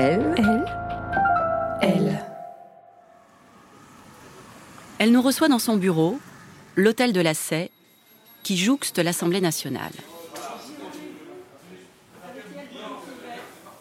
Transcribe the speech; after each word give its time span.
Elle, 0.00 0.32
elle, 0.36 0.64
elle. 1.82 2.24
Elle 5.00 5.10
nous 5.10 5.20
reçoit 5.20 5.48
dans 5.48 5.58
son 5.58 5.76
bureau, 5.76 6.20
l'hôtel 6.76 7.12
de 7.12 7.20
la 7.20 7.34
Sey, 7.34 7.72
qui 8.44 8.56
jouxte 8.56 9.00
l'Assemblée 9.00 9.40
nationale. 9.40 9.90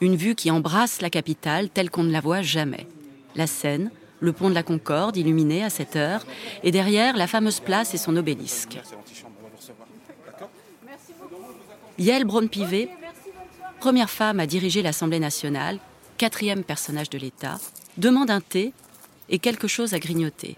Une 0.02 0.16
vue 0.16 0.34
qui 0.34 0.50
embrasse 0.50 1.02
la 1.02 1.12
capitale 1.12 1.70
telle 1.70 1.92
qu'on 1.92 2.04
ne 2.04 2.12
la 2.12 2.22
voit 2.22 2.42
jamais. 2.42 2.88
La 3.36 3.46
Seine, 3.46 3.92
le 4.20 4.34
pont 4.34 4.50
de 4.50 4.56
la 4.56 4.64
Concorde 4.64 5.18
illuminé 5.18 5.64
à 5.64 5.70
cette 5.70 5.96
heure, 5.96 6.26
et 6.64 6.72
derrière 6.72 7.16
la 7.16 7.28
fameuse 7.28 7.60
place 7.60 7.94
et 7.94 8.00
son 8.00 8.18
obélisque. 8.18 8.80
Yael 12.00 12.26
Braun-Pivet, 12.26 12.90
première 13.80 14.10
femme 14.10 14.40
à 14.40 14.48
diriger 14.48 14.82
l'Assemblée 14.82 15.20
nationale, 15.20 15.78
quatrième 16.18 16.64
personnage 16.64 17.10
de 17.10 17.18
l'État, 17.18 17.60
demande 17.98 18.32
un 18.32 18.42
thé 18.42 18.74
et 19.30 19.40
quelque 19.40 19.68
chose 19.68 19.94
à 19.94 20.00
grignoter. 20.00 20.58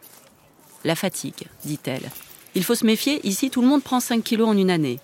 La 0.84 0.96
fatigue, 0.96 1.48
dit-elle. 1.66 2.10
Il 2.56 2.64
faut 2.64 2.76
se 2.76 2.86
méfier, 2.86 3.20
ici 3.28 3.50
tout 3.50 3.62
le 3.62 3.68
monde 3.68 3.84
prend 3.84 4.00
5 4.00 4.24
kilos 4.24 4.48
en 4.48 4.58
une 4.58 4.72
année. 4.72 5.00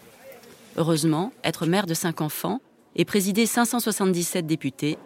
Heureusement, 0.78 1.32
être 1.44 1.66
mère 1.66 1.86
de 1.86 1.94
5 1.94 2.22
enfants 2.22 2.62
et 2.96 3.06
présider 3.06 3.46
577 3.46 4.48
députés, 4.48 4.98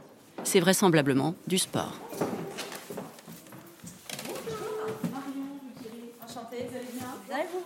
c'est 0.43 0.59
vraisemblablement 0.59 1.35
du 1.47 1.57
sport. 1.57 1.93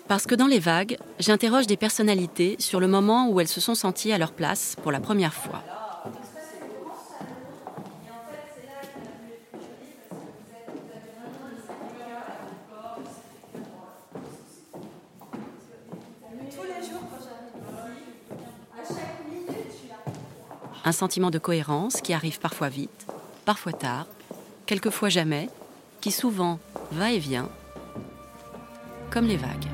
Parce 0.08 0.26
que 0.26 0.36
dans 0.36 0.48
les 0.48 0.60
vagues, 0.60 0.98
j'interroge 1.20 1.68
des 1.68 1.78
personnalités 1.78 2.56
sur 2.60 2.80
le 2.80 2.88
moment 2.88 3.30
où 3.30 3.40
elles 3.40 3.48
se 3.48 3.62
sont 3.62 3.76
senties 3.76 4.12
à 4.12 4.18
leur 4.18 4.32
place 4.32 4.76
pour 4.82 4.92
la 4.92 5.00
première 5.00 5.34
fois. 5.34 5.64
Un 20.86 20.92
sentiment 20.92 21.32
de 21.32 21.38
cohérence 21.38 22.02
qui 22.02 22.14
arrive 22.14 22.40
parfois 22.40 22.68
vite, 22.68 23.08
parfois 23.46 23.72
tard, 23.72 24.06
quelquefois 24.66 25.08
jamais, 25.08 25.50
qui 26.02 26.12
souvent 26.12 26.60
va 26.92 27.12
et 27.12 27.20
vient, 27.20 27.48
comme 29.10 29.26
les 29.26 29.38
vagues. 29.38 29.70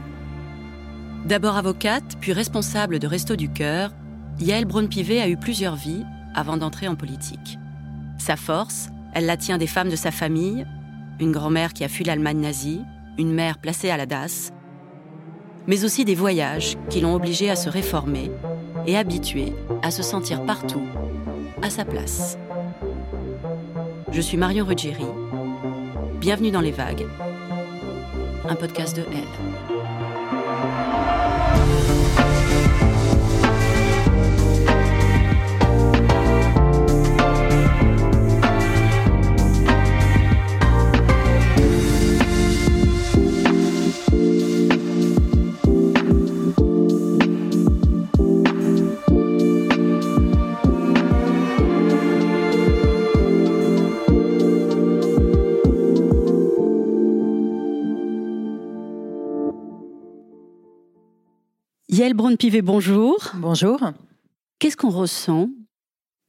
D'abord 1.25 1.57
avocate, 1.57 2.17
puis 2.19 2.31
responsable 2.31 2.99
de 2.99 3.07
Resto 3.07 3.35
du 3.35 3.49
Cœur, 3.49 3.91
Yael 4.39 4.65
Braun-Pivet 4.65 5.19
a 5.19 5.27
eu 5.27 5.37
plusieurs 5.37 5.75
vies 5.75 6.05
avant 6.35 6.57
d'entrer 6.57 6.87
en 6.87 6.95
politique. 6.95 7.57
Sa 8.19 8.35
force, 8.35 8.89
elle 9.13 9.25
la 9.25 9.37
tient 9.37 9.57
des 9.57 9.67
femmes 9.67 9.89
de 9.89 9.95
sa 9.95 10.11
famille, 10.11 10.67
une 11.19 11.31
grand-mère 11.31 11.73
qui 11.73 11.83
a 11.83 11.89
fui 11.89 12.03
l'Allemagne 12.03 12.39
nazie, 12.39 12.81
une 13.17 13.33
mère 13.33 13.57
placée 13.57 13.89
à 13.89 13.97
la 13.97 14.05
DAS, 14.05 14.51
mais 15.67 15.83
aussi 15.83 16.05
des 16.05 16.15
voyages 16.15 16.77
qui 16.89 17.01
l'ont 17.01 17.15
obligée 17.15 17.49
à 17.49 17.55
se 17.55 17.69
réformer 17.69 18.31
et 18.87 18.97
habituée 18.97 19.53
à 19.83 19.91
se 19.91 20.03
sentir 20.03 20.45
partout, 20.45 20.87
à 21.61 21.69
sa 21.69 21.85
place. 21.85 22.37
Je 24.11 24.21
suis 24.21 24.37
Marion 24.37 24.65
Ruggieri. 24.65 25.05
Bienvenue 26.19 26.51
dans 26.51 26.61
Les 26.61 26.71
Vagues, 26.71 27.05
un 28.47 28.55
podcast 28.55 28.95
de 28.95 29.03
Elle. 29.11 31.18
Yael 61.99 62.13
Braun-Pivet, 62.13 62.61
bonjour. 62.61 63.17
Bonjour. 63.33 63.91
Qu'est-ce 64.57 64.77
qu'on 64.77 64.89
ressent 64.89 65.49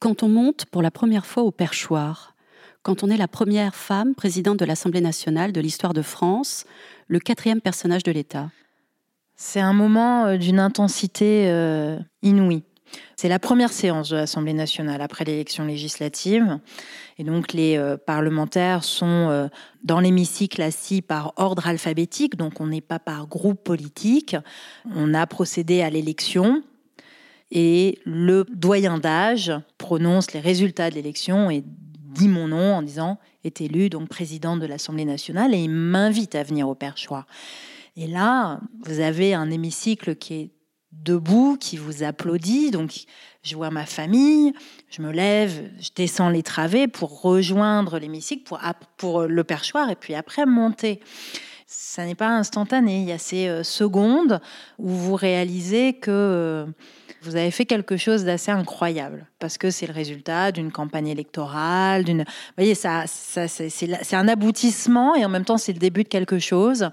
quand 0.01 0.25
on 0.25 0.29
monte 0.29 0.67
pour 0.67 0.83
la 0.83 0.91
première 0.91 1.25
fois 1.25 1.45
au 1.45 1.53
perchoir? 1.53 2.35
Quand 2.83 3.05
on 3.05 3.09
est 3.09 3.17
la 3.17 3.29
première 3.29 3.77
femme 3.77 4.17
présidente 4.17 4.59
de 4.59 4.65
l'Assemblée 4.65 5.01
nationale 5.01 5.53
de 5.53 5.61
l'histoire 5.61 5.95
de 5.95 6.03
France, 6.03 6.65
le 7.07 7.21
quatrième 7.21 7.61
personnage 7.61 8.03
de 8.03 8.11
l'État? 8.11 8.51
C'est 9.37 9.61
un 9.61 9.73
moment 9.73 10.27
euh, 10.27 10.39
d'une 10.39 10.59
intensité 10.59 11.49
euh, 11.49 12.01
inouïe. 12.23 12.65
C'est 13.17 13.29
la 13.29 13.39
première 13.39 13.73
séance 13.73 14.09
de 14.09 14.17
l'Assemblée 14.17 14.55
nationale 14.55 15.03
après 15.03 15.25
l'élection 15.25 15.65
législative. 15.65 16.59
Et 17.19 17.25
donc 17.25 17.53
les 17.53 17.77
euh, 17.77 17.97
parlementaires 17.97 18.83
sont 18.83 19.07
euh, 19.07 19.49
dans 19.85 20.01
l'hémicycle 20.01 20.63
assis 20.63 21.03
par 21.03 21.35
ordre 21.37 21.67
alphabétique, 21.67 22.37
donc 22.37 22.61
on 22.61 22.67
n'est 22.67 22.81
pas 22.81 22.99
par 22.99 23.27
groupe 23.27 23.63
politique. 23.63 24.37
On 24.95 25.13
a 25.13 25.27
procédé 25.27 25.83
à 25.83 25.91
l'élection 25.91 26.63
et 27.51 27.99
le 28.05 28.45
doyen 28.51 28.99
d'âge 28.99 29.53
prononce 29.77 30.33
les 30.33 30.41
résultats 30.41 30.89
de 30.89 30.95
l'élection 30.95 31.51
et 31.51 31.65
dit 32.15 32.29
mon 32.29 32.49
nom 32.49 32.77
en 32.77 32.83
disant 32.83 33.19
est 33.45 33.61
élu 33.61 33.89
donc 33.89 34.09
président 34.09 34.57
de 34.57 34.67
l'Assemblée 34.67 35.05
nationale 35.05 35.55
et 35.55 35.59
il 35.59 35.71
m'invite 35.71 36.35
à 36.35 36.43
venir 36.43 36.69
au 36.69 36.75
perchoir. 36.75 37.27
Et 37.97 38.07
là, 38.07 38.61
vous 38.85 39.01
avez 39.01 39.35
un 39.35 39.51
hémicycle 39.51 40.17
qui 40.17 40.35
est 40.35 40.51
debout, 40.93 41.57
qui 41.59 41.77
vous 41.77 42.03
applaudit. 42.03 42.71
Donc, 42.71 43.05
je 43.43 43.57
vois 43.57 43.71
ma 43.71 43.87
famille, 43.87 44.53
je 44.91 45.03
me 45.03 45.11
lève, 45.11 45.71
je 45.81 45.91
descends 45.95 46.29
les 46.29 46.43
travées 46.43 46.89
pour 46.89 47.23
rejoindre 47.23 47.99
l'hémicycle, 47.99 48.45
pour, 48.45 48.61
pour 48.97 49.23
le 49.23 49.45
perchoir, 49.45 49.91
et 49.91 49.97
puis 49.97 50.15
après 50.15 50.47
monter. 50.47 51.01
Ça 51.73 52.05
n'est 52.05 52.17
pas 52.17 52.27
instantané. 52.27 52.99
Il 53.01 53.09
y 53.09 53.13
a 53.13 53.19
ces 53.19 53.47
euh, 53.47 53.63
secondes 53.63 54.41
où 54.81 54.89
vous 54.89 55.15
réalisez 55.15 55.93
que 55.93 56.11
euh, 56.11 56.67
vous 57.23 57.37
avez 57.37 57.53
fait 57.53 57.65
quelque 57.65 57.97
chose 57.97 58.25
d'assez 58.25 58.51
incroyable 58.51 59.29
parce 59.39 59.57
que 59.57 59.71
c'est 59.71 59.87
le 59.87 59.93
résultat 59.93 60.51
d'une 60.51 60.73
campagne 60.73 61.07
électorale. 61.07 62.05
Vous 62.07 62.25
voyez, 62.57 62.75
ça 62.75 63.05
c'est 63.07 64.17
un 64.17 64.27
aboutissement 64.27 65.15
et 65.15 65.25
en 65.25 65.29
même 65.29 65.45
temps 65.45 65.59
c'est 65.59 65.73
le 65.73 65.79
début 65.79 66.03
de 66.03 66.09
quelque 66.09 66.41
chose. 66.41 66.91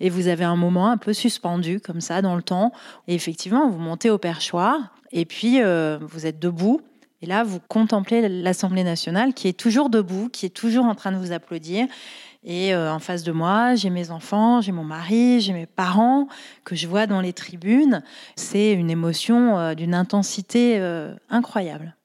Et 0.00 0.08
vous 0.08 0.28
avez 0.28 0.44
un 0.44 0.56
moment 0.56 0.88
un 0.88 0.96
peu 0.96 1.12
suspendu 1.12 1.78
comme 1.78 2.00
ça 2.00 2.22
dans 2.22 2.34
le 2.34 2.42
temps. 2.42 2.72
Et 3.08 3.14
effectivement, 3.14 3.68
vous 3.68 3.78
montez 3.78 4.08
au 4.08 4.16
perchoir 4.16 4.94
et 5.12 5.26
puis 5.26 5.60
euh, 5.60 5.98
vous 6.00 6.24
êtes 6.24 6.38
debout. 6.38 6.80
Et 7.24 7.26
là, 7.26 7.42
vous 7.42 7.58
contemplez 7.58 8.28
l'Assemblée 8.28 8.84
nationale 8.84 9.32
qui 9.32 9.48
est 9.48 9.58
toujours 9.58 9.88
debout, 9.88 10.28
qui 10.28 10.44
est 10.44 10.50
toujours 10.50 10.84
en 10.84 10.94
train 10.94 11.10
de 11.10 11.16
vous 11.16 11.32
applaudir. 11.32 11.86
Et 12.42 12.74
euh, 12.74 12.92
en 12.92 12.98
face 12.98 13.22
de 13.22 13.32
moi, 13.32 13.76
j'ai 13.76 13.88
mes 13.88 14.10
enfants, 14.10 14.60
j'ai 14.60 14.72
mon 14.72 14.84
mari, 14.84 15.40
j'ai 15.40 15.54
mes 15.54 15.64
parents 15.64 16.28
que 16.64 16.76
je 16.76 16.86
vois 16.86 17.06
dans 17.06 17.22
les 17.22 17.32
tribunes. 17.32 18.02
C'est 18.36 18.74
une 18.74 18.90
émotion 18.90 19.58
euh, 19.58 19.72
d'une 19.72 19.94
intensité 19.94 20.78
euh, 20.78 21.14
incroyable. 21.30 21.96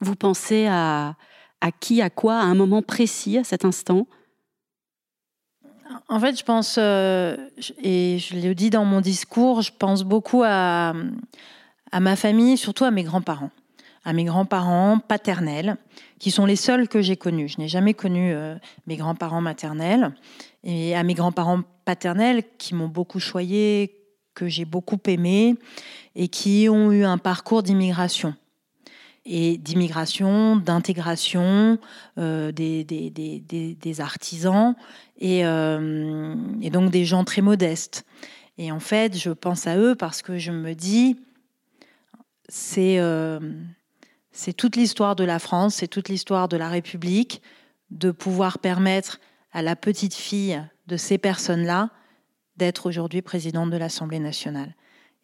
Vous 0.00 0.14
pensez 0.14 0.68
à, 0.68 1.16
à 1.60 1.72
qui, 1.72 2.00
à 2.00 2.08
quoi, 2.08 2.36
à 2.36 2.44
un 2.44 2.54
moment 2.54 2.82
précis, 2.82 3.38
à 3.38 3.42
cet 3.42 3.64
instant? 3.64 4.06
En 6.08 6.20
fait, 6.20 6.38
je 6.38 6.44
pense, 6.44 6.78
et 6.78 8.18
je 8.20 8.36
l'ai 8.36 8.54
dit 8.54 8.70
dans 8.70 8.84
mon 8.84 9.00
discours, 9.00 9.60
je 9.62 9.72
pense 9.76 10.04
beaucoup 10.04 10.44
à, 10.44 10.92
à 11.90 11.98
ma 11.98 12.14
famille, 12.14 12.56
surtout 12.56 12.84
à 12.84 12.92
mes 12.92 13.02
grands-parents 13.02 13.50
à 14.04 14.12
mes 14.12 14.24
grands-parents 14.24 14.98
paternels, 14.98 15.76
qui 16.18 16.30
sont 16.30 16.46
les 16.46 16.56
seuls 16.56 16.88
que 16.88 17.00
j'ai 17.00 17.16
connus. 17.16 17.48
Je 17.48 17.58
n'ai 17.58 17.68
jamais 17.68 17.94
connu 17.94 18.32
euh, 18.32 18.56
mes 18.86 18.96
grands-parents 18.96 19.40
maternels. 19.40 20.12
Et 20.64 20.94
à 20.94 21.02
mes 21.02 21.14
grands-parents 21.14 21.62
paternels, 21.84 22.42
qui 22.58 22.74
m'ont 22.74 22.88
beaucoup 22.88 23.20
choyé, 23.20 23.96
que 24.34 24.48
j'ai 24.48 24.64
beaucoup 24.64 24.98
aimées 25.06 25.56
et 26.16 26.28
qui 26.28 26.68
ont 26.68 26.92
eu 26.92 27.04
un 27.04 27.18
parcours 27.18 27.62
d'immigration 27.62 28.34
et 29.24 29.56
d'immigration, 29.56 30.56
d'intégration 30.56 31.78
euh, 32.18 32.50
des, 32.50 34.00
artisans 34.00 34.74
et, 35.18 35.46
euh, 35.46 36.34
et, 36.60 36.70
donc 36.70 36.90
des 36.90 37.04
gens 37.04 37.22
très 37.22 37.42
modestes. 37.42 38.04
Et 38.58 38.72
en 38.72 38.80
fait, 38.80 39.16
je 39.16 39.30
pense 39.30 39.66
à 39.66 39.78
eux 39.78 39.94
parce 39.94 40.22
que 40.22 40.38
je 40.38 40.50
me 40.50 40.74
dis, 40.74 41.16
c'est 42.48 42.98
c'est 44.32 44.52
toute 44.52 44.76
l'histoire 44.76 45.16
de 45.16 45.24
la 45.24 45.38
France, 45.38 45.76
c'est 45.76 45.88
toute 45.88 46.08
l'histoire 46.08 46.48
de 46.48 46.56
la 46.56 46.68
République, 46.68 47.42
de 47.90 48.10
pouvoir 48.10 48.58
permettre 48.58 49.20
à 49.52 49.62
la 49.62 49.76
petite 49.76 50.14
fille 50.14 50.62
de 50.86 50.96
ces 50.96 51.18
personnes-là 51.18 51.90
d'être 52.56 52.86
aujourd'hui 52.86 53.22
présidente 53.22 53.70
de 53.70 53.76
l'Assemblée 53.76 54.18
nationale. 54.18 54.74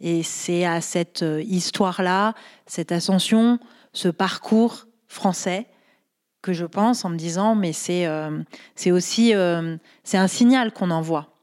Et 0.01 0.23
c'est 0.23 0.65
à 0.65 0.81
cette 0.81 1.25
histoire-là, 1.41 2.35
cette 2.67 2.93
ascension, 2.93 3.59
ce 3.93 4.09
parcours 4.09 4.87
français 5.09 5.67
que 6.43 6.53
je 6.53 6.65
pense 6.65 7.05
en 7.05 7.09
me 7.09 7.17
disant 7.17 7.55
mais 7.55 7.73
c'est 7.73 8.07
euh, 8.07 8.43
aussi 8.87 9.35
euh, 9.35 9.77
un 10.13 10.29
signal 10.29 10.73
qu'on 10.73 10.91
envoie 10.91 11.35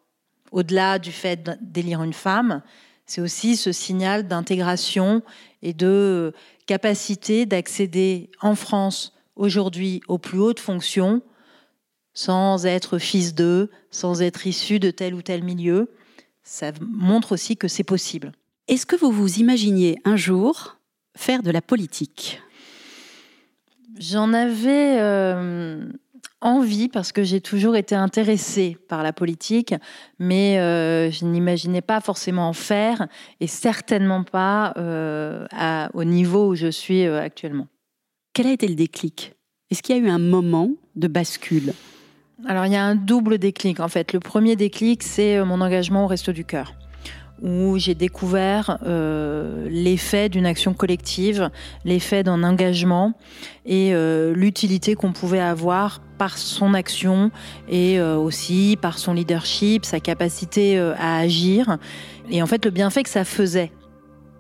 au-delà 0.52 1.00
du 1.00 1.12
fait 1.12 1.50
d'élire 1.62 2.02
une 2.02 2.14
femme 2.14 2.62
c'est 3.06 3.22
aussi 3.22 3.56
ce 3.56 3.72
signal 3.72 4.28
d'intégration 4.28 5.22
et 5.62 5.74
de 5.74 6.34
capacité 6.66 7.46
d'accéder 7.46 8.30
en 8.42 8.56
France 8.56 9.14
aujourd'hui 9.36 10.02
aux 10.08 10.18
plus 10.18 10.40
hautes 10.40 10.60
fonctions 10.60 11.22
sans 12.16 12.66
être 12.66 12.98
fils 12.98 13.36
d'eux, 13.36 13.70
sans 13.92 14.22
être 14.22 14.48
issu 14.48 14.80
de 14.80 14.90
tel 14.90 15.14
ou 15.14 15.22
tel 15.22 15.44
milieu. 15.44 15.92
Ça 16.44 16.72
montre 16.80 17.34
aussi 17.34 17.58
que 17.58 17.68
c'est 17.68 17.84
possible. 17.84 18.32
Est-ce 18.68 18.86
que 18.86 18.96
vous 18.96 19.12
vous 19.12 19.40
imaginiez 19.40 20.00
un 20.06 20.16
jour 20.16 20.78
faire 21.16 21.44
de 21.44 21.52
la 21.52 21.62
politique? 21.62 22.42
J'en 24.00 24.34
avais 24.34 24.98
euh, 25.00 25.86
envie 26.46 26.88
parce 26.88 27.12
que 27.12 27.24
j'ai 27.24 27.42
toujours 27.42 27.76
été 27.76 27.96
intéressée 27.96 28.78
par 28.88 29.04
la 29.04 29.14
politique, 29.14 29.74
mais 30.20 30.60
euh, 30.60 31.12
je 31.12 31.26
n'imaginais 31.26 31.82
pas 31.82 32.00
forcément 32.02 32.48
en 32.48 32.54
faire 32.54 33.08
et 33.40 33.48
certainement 33.48 34.24
pas 34.24 34.74
euh, 34.78 35.48
au 35.94 36.04
niveau 36.04 36.50
où 36.50 36.56
je 36.56 36.68
suis 36.68 37.06
actuellement. 37.06 37.68
Quel 38.34 38.48
a 38.48 38.52
été 38.52 38.68
le 38.68 38.76
déclic? 38.76 39.34
Est-ce 39.72 39.82
qu'il 39.82 39.96
y 39.96 40.00
a 40.00 40.02
eu 40.02 40.10
un 40.10 40.20
moment 40.20 40.72
de 40.96 41.08
bascule? 41.08 41.74
Alors 42.46 42.66
il 42.66 42.74
y 42.74 42.76
a 42.76 42.84
un 42.84 42.96
double 42.96 43.38
déclic 43.38 43.80
en 43.80 43.88
fait. 43.88 44.14
Le 44.14 44.20
premier 44.20 44.56
déclic, 44.56 45.04
c'est 45.04 45.44
mon 45.44 45.62
engagement 45.62 46.06
au 46.06 46.08
Resto 46.08 46.32
du 46.32 46.46
Cœur 46.46 46.74
où 47.42 47.78
j'ai 47.78 47.96
découvert 47.96 48.78
euh, 48.86 49.68
l'effet 49.70 50.30
d'une 50.30 50.46
action 50.46 50.74
collective, 50.74 51.50
l'effet 51.84 52.24
d'un 52.24 52.44
engagement 52.44 53.14
et 53.66 53.94
euh, 53.94 54.34
l'utilité 54.34 54.96
qu'on 54.96 55.12
pouvait 55.12 55.42
avoir 55.42 56.02
par 56.18 56.38
son 56.38 56.74
action 56.74 57.32
et 57.68 58.00
euh, 58.00 58.16
aussi 58.16 58.78
par 58.82 58.98
son 58.98 59.14
leadership, 59.14 59.84
sa 59.86 60.00
capacité 60.00 60.78
à 60.80 61.18
agir 61.18 61.78
et 62.30 62.42
en 62.42 62.48
fait 62.48 62.64
le 62.64 62.72
bienfait 62.72 63.04
que 63.04 63.10
ça 63.10 63.26
faisait 63.26 63.72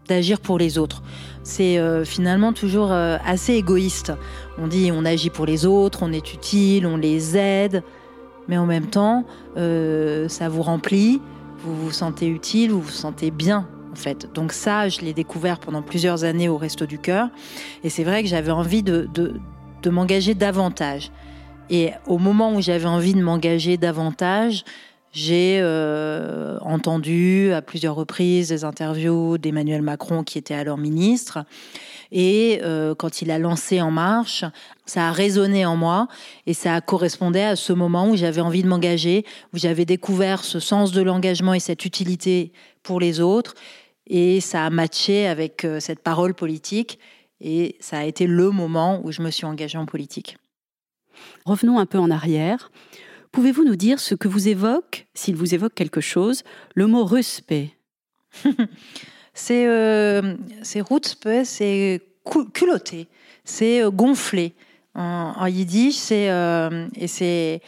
d'agir 0.07 0.39
pour 0.39 0.57
les 0.57 0.77
autres. 0.77 1.01
C'est 1.43 1.79
finalement 2.05 2.53
toujours 2.53 2.91
assez 2.91 3.53
égoïste. 3.53 4.13
On 4.57 4.67
dit 4.67 4.91
on 4.91 5.05
agit 5.05 5.29
pour 5.29 5.45
les 5.45 5.65
autres, 5.65 5.99
on 6.01 6.11
est 6.11 6.33
utile, 6.33 6.87
on 6.87 6.97
les 6.97 7.37
aide, 7.37 7.83
mais 8.47 8.57
en 8.57 8.65
même 8.65 8.87
temps 8.87 9.25
ça 9.55 10.49
vous 10.49 10.61
remplit 10.61 11.21
vous 11.65 11.75
vous 11.75 11.91
sentez 11.91 12.27
utile, 12.27 12.71
vous 12.71 12.81
vous 12.81 12.89
sentez 12.89 13.31
bien 13.31 13.67
en 13.91 13.95
fait. 13.95 14.31
Donc 14.33 14.51
ça, 14.51 14.89
je 14.89 15.01
l'ai 15.01 15.13
découvert 15.13 15.59
pendant 15.59 15.81
plusieurs 15.81 16.23
années 16.23 16.49
au 16.49 16.57
Resto 16.57 16.85
du 16.85 16.99
Cœur. 16.99 17.29
Et 17.83 17.89
c'est 17.89 18.03
vrai 18.03 18.23
que 18.23 18.29
j'avais 18.29 18.51
envie 18.51 18.83
de, 18.83 19.09
de, 19.13 19.89
m'engager 19.89 20.33
davantage. 20.33 21.11
Et 21.69 21.91
au 22.07 22.17
moment 22.17 22.55
où 22.55 22.61
j'avais 22.61 22.87
envie 22.87 23.13
de 23.13 23.21
m'engager 23.21 23.77
davantage, 23.77 24.63
j'ai 25.11 25.59
euh, 25.61 26.57
entendu 26.61 27.53
à 27.53 27.61
plusieurs 27.61 27.95
reprises 27.95 28.49
des 28.49 28.63
interviews 28.63 29.37
d'Emmanuel 29.37 29.83
Macron, 29.83 30.23
qui 30.23 30.39
était 30.39 30.55
alors 30.55 30.79
ministre. 30.79 31.45
Et 32.11 32.59
euh, 32.63 32.95
quand 32.95 33.21
il 33.21 33.31
a 33.31 33.39
lancé 33.39 33.81
En 33.81 33.91
Marche, 33.91 34.45
ça 34.85 35.09
a 35.09 35.11
résonné 35.11 35.65
en 35.65 35.75
moi 35.75 36.07
et 36.45 36.53
ça 36.53 36.79
correspondait 36.81 37.43
à 37.43 37.55
ce 37.55 37.73
moment 37.73 38.09
où 38.09 38.15
j'avais 38.15 38.41
envie 38.41 38.63
de 38.63 38.67
m'engager, 38.67 39.25
où 39.53 39.57
j'avais 39.57 39.85
découvert 39.85 40.43
ce 40.43 40.59
sens 40.59 40.91
de 40.91 41.01
l'engagement 41.01 41.53
et 41.53 41.59
cette 41.59 41.85
utilité 41.85 42.51
pour 42.83 42.99
les 42.99 43.19
autres. 43.19 43.55
Et 44.07 44.39
ça 44.39 44.65
a 44.65 44.69
matché 44.69 45.27
avec 45.27 45.65
euh, 45.65 45.79
cette 45.79 45.99
parole 45.99 46.33
politique. 46.33 46.99
Et 47.41 47.75
ça 47.79 47.99
a 47.99 48.03
été 48.05 48.27
le 48.27 48.51
moment 48.51 49.01
où 49.03 49.11
je 49.11 49.21
me 49.21 49.29
suis 49.29 49.45
engagée 49.45 49.77
en 49.77 49.85
politique. 49.85 50.37
Revenons 51.45 51.79
un 51.79 51.85
peu 51.85 51.97
en 51.97 52.11
arrière. 52.11 52.71
Pouvez-vous 53.31 53.65
nous 53.65 53.75
dire 53.75 53.99
ce 53.99 54.15
que 54.15 54.29
vous 54.29 54.47
évoque, 54.47 55.07
s'il 55.13 55.35
vous 55.35 55.53
évoque 55.53 55.73
quelque 55.73 55.99
chose, 55.99 56.43
le 56.73 56.87
mot 56.87 57.03
respect 57.03 57.75
C'est 59.35 59.67
euh, 59.67 60.35
c'est 60.63 60.81
culotté, 62.53 63.07
c'est 63.43 63.83
euh, 63.83 63.91
gonflé. 63.91 64.55
En, 64.97 65.45
yiddish, 65.47 65.95
c'est 65.95 66.29
euh, 66.29 66.87
et 66.95 67.07
c'est 67.07 67.59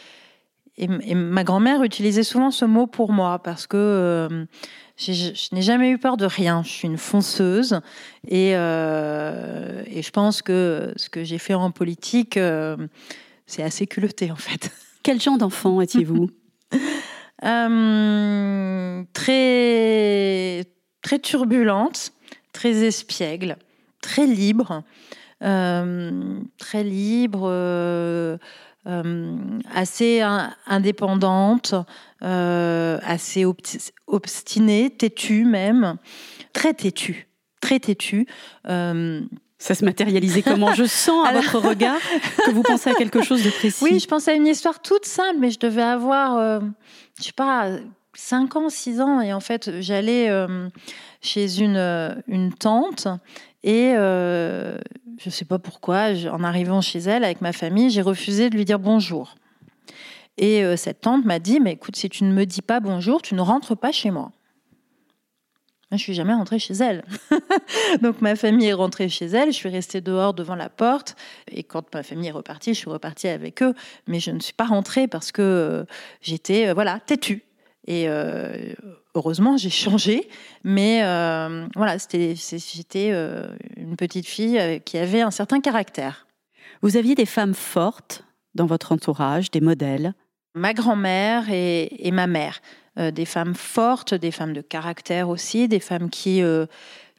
et, 0.78 0.88
ma 0.88 1.44
grand-mère 1.44 1.84
utilisait 1.84 2.24
souvent 2.24 2.52
ce 2.52 2.64
mot 2.64 2.88
pour 2.88 3.12
moi 3.12 3.40
parce 3.40 3.68
que 3.68 3.76
euh, 3.76 4.46
je 4.96 5.54
n'ai 5.54 5.62
jamais 5.62 5.90
eu 5.90 5.98
peur 5.98 6.16
de 6.16 6.26
rien. 6.26 6.64
Je 6.64 6.70
suis 6.70 6.88
une 6.88 6.98
fonceuse 6.98 7.82
et, 8.30 8.52
et 8.52 8.54
je 8.54 10.10
pense 10.12 10.42
que 10.42 10.94
ce 10.96 11.10
que 11.10 11.26
j'ai 11.26 11.38
fait 11.38 11.54
en 11.54 11.72
politique, 11.72 12.40
c'est 13.46 13.64
assez 13.64 13.88
culotté 13.88 14.32
en 14.32 14.38
fait. 14.38 14.72
Quel 15.04 15.22
genre 15.22 15.38
d'enfant 15.38 15.82
étiez-vous? 15.82 16.30
Très 19.14 20.66
très 21.02 21.20
turbulente, 21.20 22.12
très 22.54 22.84
espiègle, 22.84 23.58
très 24.02 24.26
libre, 24.26 24.84
euh, 25.44 26.40
très 26.58 26.84
libre, 26.84 27.44
euh, 27.44 28.38
euh, 28.88 29.38
assez 29.74 30.22
indépendante, 30.66 31.76
assez 32.22 33.46
obstinée, 34.08 34.90
têtue 34.90 35.46
même, 35.46 35.98
très 36.54 36.74
têtue, 36.74 37.28
très 37.62 37.80
têtue. 37.80 38.26
ça 38.66 39.76
se 39.76 39.86
matérialisait 39.86 40.42
comment? 40.42 40.74
Je 40.74 40.86
sens 40.86 41.28
à 41.28 41.34
votre 41.40 41.60
regard 41.60 42.00
que 42.46 42.52
vous 42.52 42.64
pensez 42.64 42.90
à 42.90 42.96
quelque 42.96 43.22
chose 43.22 43.44
de 43.44 43.50
précis. 43.50 43.84
Oui, 43.84 44.00
je 44.00 44.08
pensais 44.08 44.32
à 44.32 44.36
une 44.36 44.48
histoire 44.48 44.82
toute 44.82 45.06
simple, 45.06 45.38
mais 45.40 45.52
je 45.52 45.60
devais 45.60 45.84
avoir, 45.84 46.62
je 47.20 47.24
sais 47.24 47.34
pas, 47.34 47.70
5 48.18 48.56
ans, 48.56 48.70
6 48.70 49.00
ans, 49.00 49.22
et 49.22 49.32
en 49.32 49.40
fait, 49.40 49.80
j'allais 49.80 50.30
euh, 50.30 50.70
chez 51.22 51.60
une, 51.60 51.78
euh, 51.78 52.16
une 52.28 52.52
tante, 52.52 53.08
et 53.64 53.94
euh, 53.96 54.80
je 55.20 55.30
ne 55.30 55.32
sais 55.32 55.46
pas 55.46 55.60
pourquoi, 55.60 56.10
en 56.32 56.44
arrivant 56.44 56.82
chez 56.82 56.98
elle 56.98 57.24
avec 57.24 57.42
ma 57.42 57.54
famille, 57.54 57.92
j'ai 57.92 58.02
refusé 58.02 58.50
de 58.50 58.56
lui 58.56 58.66
dire 58.66 58.80
bonjour. 58.80 59.36
Et 60.40 60.64
cette 60.78 61.02
tante 61.02 61.26
m'a 61.26 61.40
dit, 61.40 61.60
mais 61.60 61.74
écoute, 61.74 61.96
si 61.96 62.10
tu 62.10 62.24
ne 62.24 62.32
me 62.32 62.46
dis 62.46 62.62
pas 62.62 62.80
bonjour, 62.80 63.24
tu 63.24 63.34
ne 63.34 63.42
rentres 63.42 63.76
pas 63.76 63.92
chez 63.92 64.12
moi. 64.12 64.32
Je 65.92 65.98
suis 65.98 66.14
jamais 66.14 66.34
rentrée 66.34 66.60
chez 66.60 66.76
elle. 66.76 67.04
Donc 68.04 68.22
ma 68.22 68.36
famille 68.36 68.68
est 68.68 68.74
rentrée 68.74 69.10
chez 69.10 69.26
elle, 69.26 69.48
je 69.48 69.56
suis 69.56 69.70
restée 69.70 70.00
dehors 70.00 70.36
devant 70.36 70.54
la 70.54 70.70
porte 70.70 71.16
et 71.50 71.64
quand 71.64 71.92
ma 71.96 72.04
famille 72.04 72.28
est 72.28 72.32
repartie, 72.32 72.76
je 72.76 72.80
suis 72.80 72.90
repartie 72.90 73.30
avec 73.30 73.64
eux, 73.64 73.74
mais 74.06 74.20
je 74.20 74.30
ne 74.30 74.40
suis 74.40 74.54
pas 74.54 74.66
rentrée 74.66 75.08
parce 75.08 75.32
que 75.32 75.88
j'étais 76.22 76.72
voilà, 76.72 77.00
têtue. 77.00 77.47
Et 77.88 78.10
euh, 78.10 78.74
heureusement, 79.16 79.58
j'ai 79.58 79.70
changé. 79.70 80.30
Mais 80.64 81.04
euh, 81.04 81.66
voilà, 81.76 81.98
j'étais 81.98 83.12
euh, 83.12 83.48
une 83.78 83.96
petite 83.96 84.28
fille 84.28 84.82
qui 84.86 84.98
avait 84.98 85.22
un 85.22 85.32
certain 85.32 85.62
caractère. 85.62 86.28
Vous 86.82 86.98
aviez 86.98 87.16
des 87.16 87.26
femmes 87.26 87.56
fortes 87.56 88.24
dans 88.54 88.66
votre 88.66 88.92
entourage, 88.92 89.50
des 89.52 89.62
modèles? 89.62 90.14
Ma 90.54 90.74
grand-mère 90.74 91.46
et, 91.50 92.12
ma 92.12 92.28
mère. 92.28 92.62
des 92.98 93.26
femmes 93.26 93.56
fortes, 93.56 94.14
des 94.14 94.32
femmes 94.32 94.54
de 94.54 94.62
caractère 94.62 95.30
aussi, 95.30 95.68
des 95.68 95.80
femmes 95.80 96.10
qui 96.10 96.42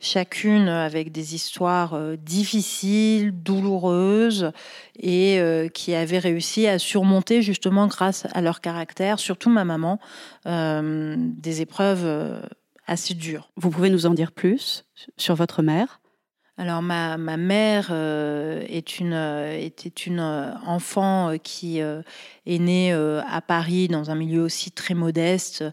chacune 0.01 0.69
avec 0.69 1.13
des 1.13 1.35
histoires 1.35 1.95
euh, 1.95 2.17
difficiles, 2.17 3.33
douloureuses, 3.33 4.53
et 4.99 5.41
euh, 5.41 5.69
qui 5.69 5.95
avaient 5.95 6.19
réussi 6.19 6.67
à 6.67 6.79
surmonter 6.79 7.43
justement 7.43 7.87
grâce 7.87 8.27
à 8.33 8.41
leur 8.41 8.61
caractère, 8.61 9.19
surtout 9.19 9.51
ma 9.51 9.65
maman, 9.65 9.99
euh, 10.47 11.17
des 11.19 11.61
épreuves 11.61 12.41
assez 12.87 13.15
dures. 13.15 13.51
Vous 13.57 13.71
pouvez 13.71 13.91
nous 13.91 14.07
en 14.07 14.15
dire 14.15 14.33
plus 14.33 14.85
sur 15.17 15.35
votre 15.35 15.63
mère? 15.63 16.01
Alors 16.61 16.83
ma, 16.83 17.17
ma 17.19 17.37
mère 17.37 17.91
euh, 17.93 18.65
est 18.69 18.99
une, 18.99 19.13
euh, 19.13 19.57
était 19.57 19.89
une 19.89 20.19
euh, 20.19 20.53
enfant 20.67 21.37
qui 21.41 21.79
est 21.79 22.59
née 22.59 22.93
à 22.93 23.41
Paris 23.41 23.87
dans 23.87 24.11
un 24.11 24.17
milieu 24.17 24.43
aussi 24.43 24.73
très 24.73 24.95
modeste, 24.95 25.65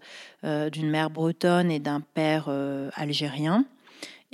d'une 0.44 0.90
mère 0.90 1.10
bretonne 1.10 1.72
et 1.72 1.80
d'un 1.80 2.02
père 2.02 2.50
algérien. 2.94 3.66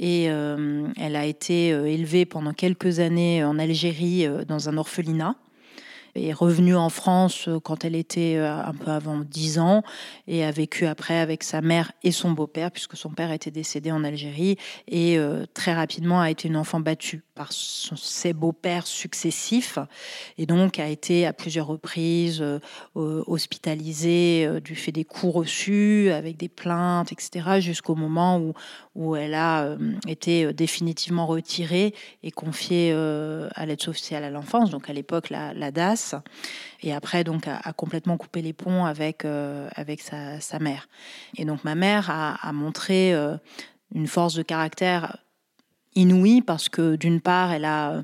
Et 0.03 0.24
elle 0.24 1.15
a 1.15 1.25
été 1.25 1.67
élevée 1.67 2.25
pendant 2.25 2.53
quelques 2.53 3.00
années 3.00 3.43
en 3.43 3.60
Algérie 3.60 4.27
dans 4.48 4.67
un 4.67 4.77
orphelinat 4.77 5.36
est 6.15 6.34
revenue 6.34 6.75
en 6.75 6.89
France 6.89 7.48
euh, 7.48 7.60
quand 7.60 7.86
elle 7.86 7.96
était 7.96 8.36
euh, 8.36 8.53
un 8.53 8.74
peu 8.74 8.91
avant 8.91 9.20
10 9.20 9.60
ans 9.60 9.84
et 10.27 10.44
a 10.44 10.51
vécu 10.51 10.86
après 10.86 11.20
avec 11.20 11.44
sa 11.44 11.62
mère 11.62 11.91
et 12.03 12.12
son 12.12 12.32
beau-père, 12.32 12.72
puisque 12.72 12.98
son 12.98 13.10
père 13.10 13.32
était 13.32 13.51
décédé 13.51 13.91
en 13.91 14.03
Algérie 14.03 14.58
et 14.88 15.18
euh, 15.18 15.46
très 15.53 15.74
rapidement 15.74 16.22
a 16.22 16.30
été 16.30 16.48
une 16.48 16.58
enfant 16.58 16.80
battue 16.80 17.24
par 17.36 17.51
ses 17.51 18.34
beaux-pères 18.34 18.88
successifs 18.88 19.80
et 20.38 20.46
donc 20.46 20.80
a 20.80 20.88
été 20.88 21.25
à 21.25 21.34
plusieurs 21.34 21.68
reprises 21.68 22.44
hospitalisée 22.94 24.48
du 24.63 24.75
fait 24.75 24.91
des 24.91 25.06
coups 25.06 25.34
reçus 25.34 26.12
avec 26.12 26.38
des 26.38 26.50
plaintes, 26.50 27.12
etc., 27.12 27.60
jusqu'au 27.60 27.96
moment 27.96 28.38
où, 28.38 28.53
où 28.96 29.15
elle 29.15 29.34
a 29.34 29.75
été 30.08 30.53
définitivement 30.53 31.25
retirée 31.25 31.96
et 32.22 32.32
confiée 32.32 32.91
à 32.94 33.65
l'aide 33.65 33.82
sociale 33.82 34.24
à 34.24 34.30
l'enfance, 34.30 34.70
donc 34.70 34.89
à 34.89 34.94
l'époque 34.94 35.30
la, 35.30 35.53
la 35.53 35.72
DAS 35.72 36.00
et 36.81 36.93
après 36.93 37.24
donc 37.24 37.48
a, 37.48 37.74
complètement 37.74 38.17
coupé 38.17 38.41
les 38.41 38.53
ponts 38.53 38.86
avec 38.86 39.25
euh, 39.25 39.70
avec 39.75 40.01
sa, 40.01 40.60
mère. 40.60 40.88
Et 41.38 41.46
donc 41.46 41.63
ma 41.63 41.75
mère 41.75 42.10
a, 42.10 42.51
montré 42.53 43.13
euh, 43.13 43.38
une 43.93 44.08
force 44.08 44.34
de 44.34 44.43
caractère 44.43 45.17
inouïe 45.96 46.41
parce 46.41 46.70
que 46.70 46.96
d'une 46.96 47.22
part 47.22 47.51
elle 47.51 47.65
a 47.65 48.03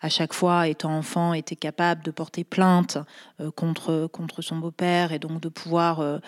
à 0.00 0.08
chaque 0.08 0.32
fois 0.32 0.68
étant 0.68 0.96
enfant 0.96 1.34
été 1.34 1.56
capable 1.56 2.02
de 2.02 2.10
porter 2.10 2.44
plainte 2.44 2.98
euh, 3.40 3.50
contre 3.50 4.08
contre 4.12 4.42
son 4.42 4.56
beau-père 4.56 5.12
et 5.12 5.18
donc 5.18 5.40
de 5.40 5.48
pouvoir 5.48 6.20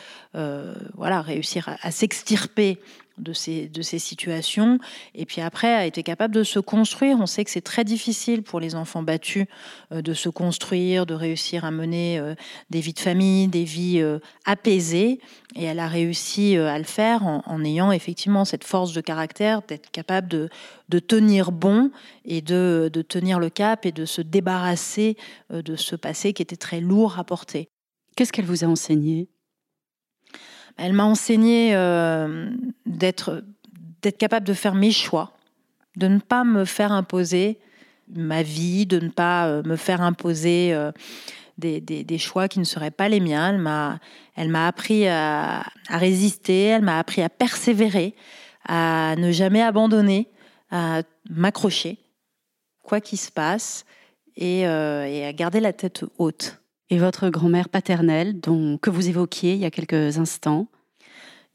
voilà 0.94 1.22
réussir 1.22 1.68
à 1.82 1.90
s'extirper 1.90 2.80
de 3.18 3.32
ces, 3.32 3.68
de 3.68 3.82
ces 3.82 3.98
situations. 3.98 4.78
Et 5.14 5.26
puis 5.26 5.40
après, 5.40 5.75
a 5.75 5.87
été 5.87 6.02
capable 6.02 6.34
de 6.34 6.42
se 6.42 6.58
construire. 6.58 7.18
On 7.20 7.26
sait 7.26 7.44
que 7.44 7.50
c'est 7.50 7.60
très 7.60 7.84
difficile 7.84 8.42
pour 8.42 8.60
les 8.60 8.75
enfants 8.75 9.02
battus 9.02 9.46
euh, 9.92 10.02
de 10.02 10.14
se 10.14 10.28
construire, 10.28 11.06
de 11.06 11.14
réussir 11.14 11.64
à 11.64 11.70
mener 11.70 12.18
euh, 12.18 12.34
des 12.70 12.80
vies 12.80 12.92
de 12.92 12.98
famille, 12.98 13.48
des 13.48 13.64
vies 13.64 14.00
euh, 14.00 14.18
apaisées. 14.44 15.20
Et 15.56 15.64
elle 15.64 15.80
a 15.80 15.88
réussi 15.88 16.56
à 16.56 16.76
le 16.76 16.84
faire 16.84 17.25
en, 17.25 17.64
ayant 17.64 17.90
effectivement 17.90 18.44
cette 18.44 18.64
force 18.64 18.92
de 18.92 19.00
caractère, 19.00 19.62
d'être 19.66 19.90
capable 19.90 20.28
de, 20.28 20.50
de, 20.90 20.98
tenir 20.98 21.52
bon 21.52 21.90
et 22.26 22.42
de, 22.42 22.90
de 22.92 23.02
tenir 23.02 23.40
le 23.40 23.48
cap 23.58 23.84
et 23.86 23.92
de 23.92 24.04
se 24.04 24.22
débarrasser 24.22 25.16
de 25.50 25.76
ce 25.76 25.96
passé 25.96 26.32
qui 26.32 26.42
était 26.42 26.56
très 26.56 26.80
lourd 26.80 27.18
à 27.18 27.24
porter. 27.24 27.68
Qu'est-ce 28.16 28.32
qu'elle 28.32 28.46
vous 28.46 28.64
a 28.64 28.68
enseigné? 28.68 29.28
Elle 30.78 30.92
m'a 30.92 31.04
enseigné 31.04 31.74
euh, 31.74 32.50
d'être 32.86 33.44
capable 34.18 34.46
de 34.46 34.54
faire 34.54 34.76
mes 34.76 34.92
choix, 34.92 35.32
de 35.96 36.06
ne 36.06 36.20
pas 36.20 36.44
me 36.44 36.64
faire 36.64 36.92
imposer 36.92 37.58
ma 38.14 38.42
vie, 38.42 38.86
de 38.86 39.00
ne 39.00 39.08
pas 39.08 39.48
euh, 39.48 39.62
me 39.64 39.74
faire 39.74 40.00
imposer 40.00 40.72
euh, 40.72 40.92
des, 41.58 41.80
des, 41.80 42.18
choix 42.18 42.46
qui 42.46 42.60
ne 42.60 42.64
seraient 42.64 42.92
pas 42.92 43.08
les 43.08 43.18
miens. 43.18 43.50
Elle 43.50 43.58
m'a, 43.58 43.98
elle 44.36 44.48
m'a 44.48 44.68
appris 44.68 45.08
à, 45.08 45.64
à, 45.88 45.98
résister, 45.98 46.62
elle 46.62 46.82
m'a 46.82 47.00
appris 47.00 47.22
à 47.22 47.28
persévérer, 47.28 48.14
à 48.64 49.16
ne 49.18 49.32
jamais 49.32 49.62
abandonner, 49.62 50.28
à 50.70 51.02
m'accrocher, 51.28 51.98
quoi 52.88 53.00
qu'il 53.00 53.18
se 53.18 53.30
passe, 53.30 53.85
et, 54.37 54.61
et, 54.61 55.25
à 55.26 55.33
garder 55.33 55.61
la 55.61 55.73
tête 55.73 56.04
haute 56.18 56.61
et 56.90 56.99
votre 56.99 57.28
grand-mère 57.28 57.68
paternelle, 57.68 58.40
dont, 58.40 58.78
que 58.78 58.90
vous 58.90 59.09
évoquiez 59.09 59.54
il 59.54 59.61
y 59.61 59.64
a 59.64 59.71
quelques 59.71 60.18
instants. 60.18 60.68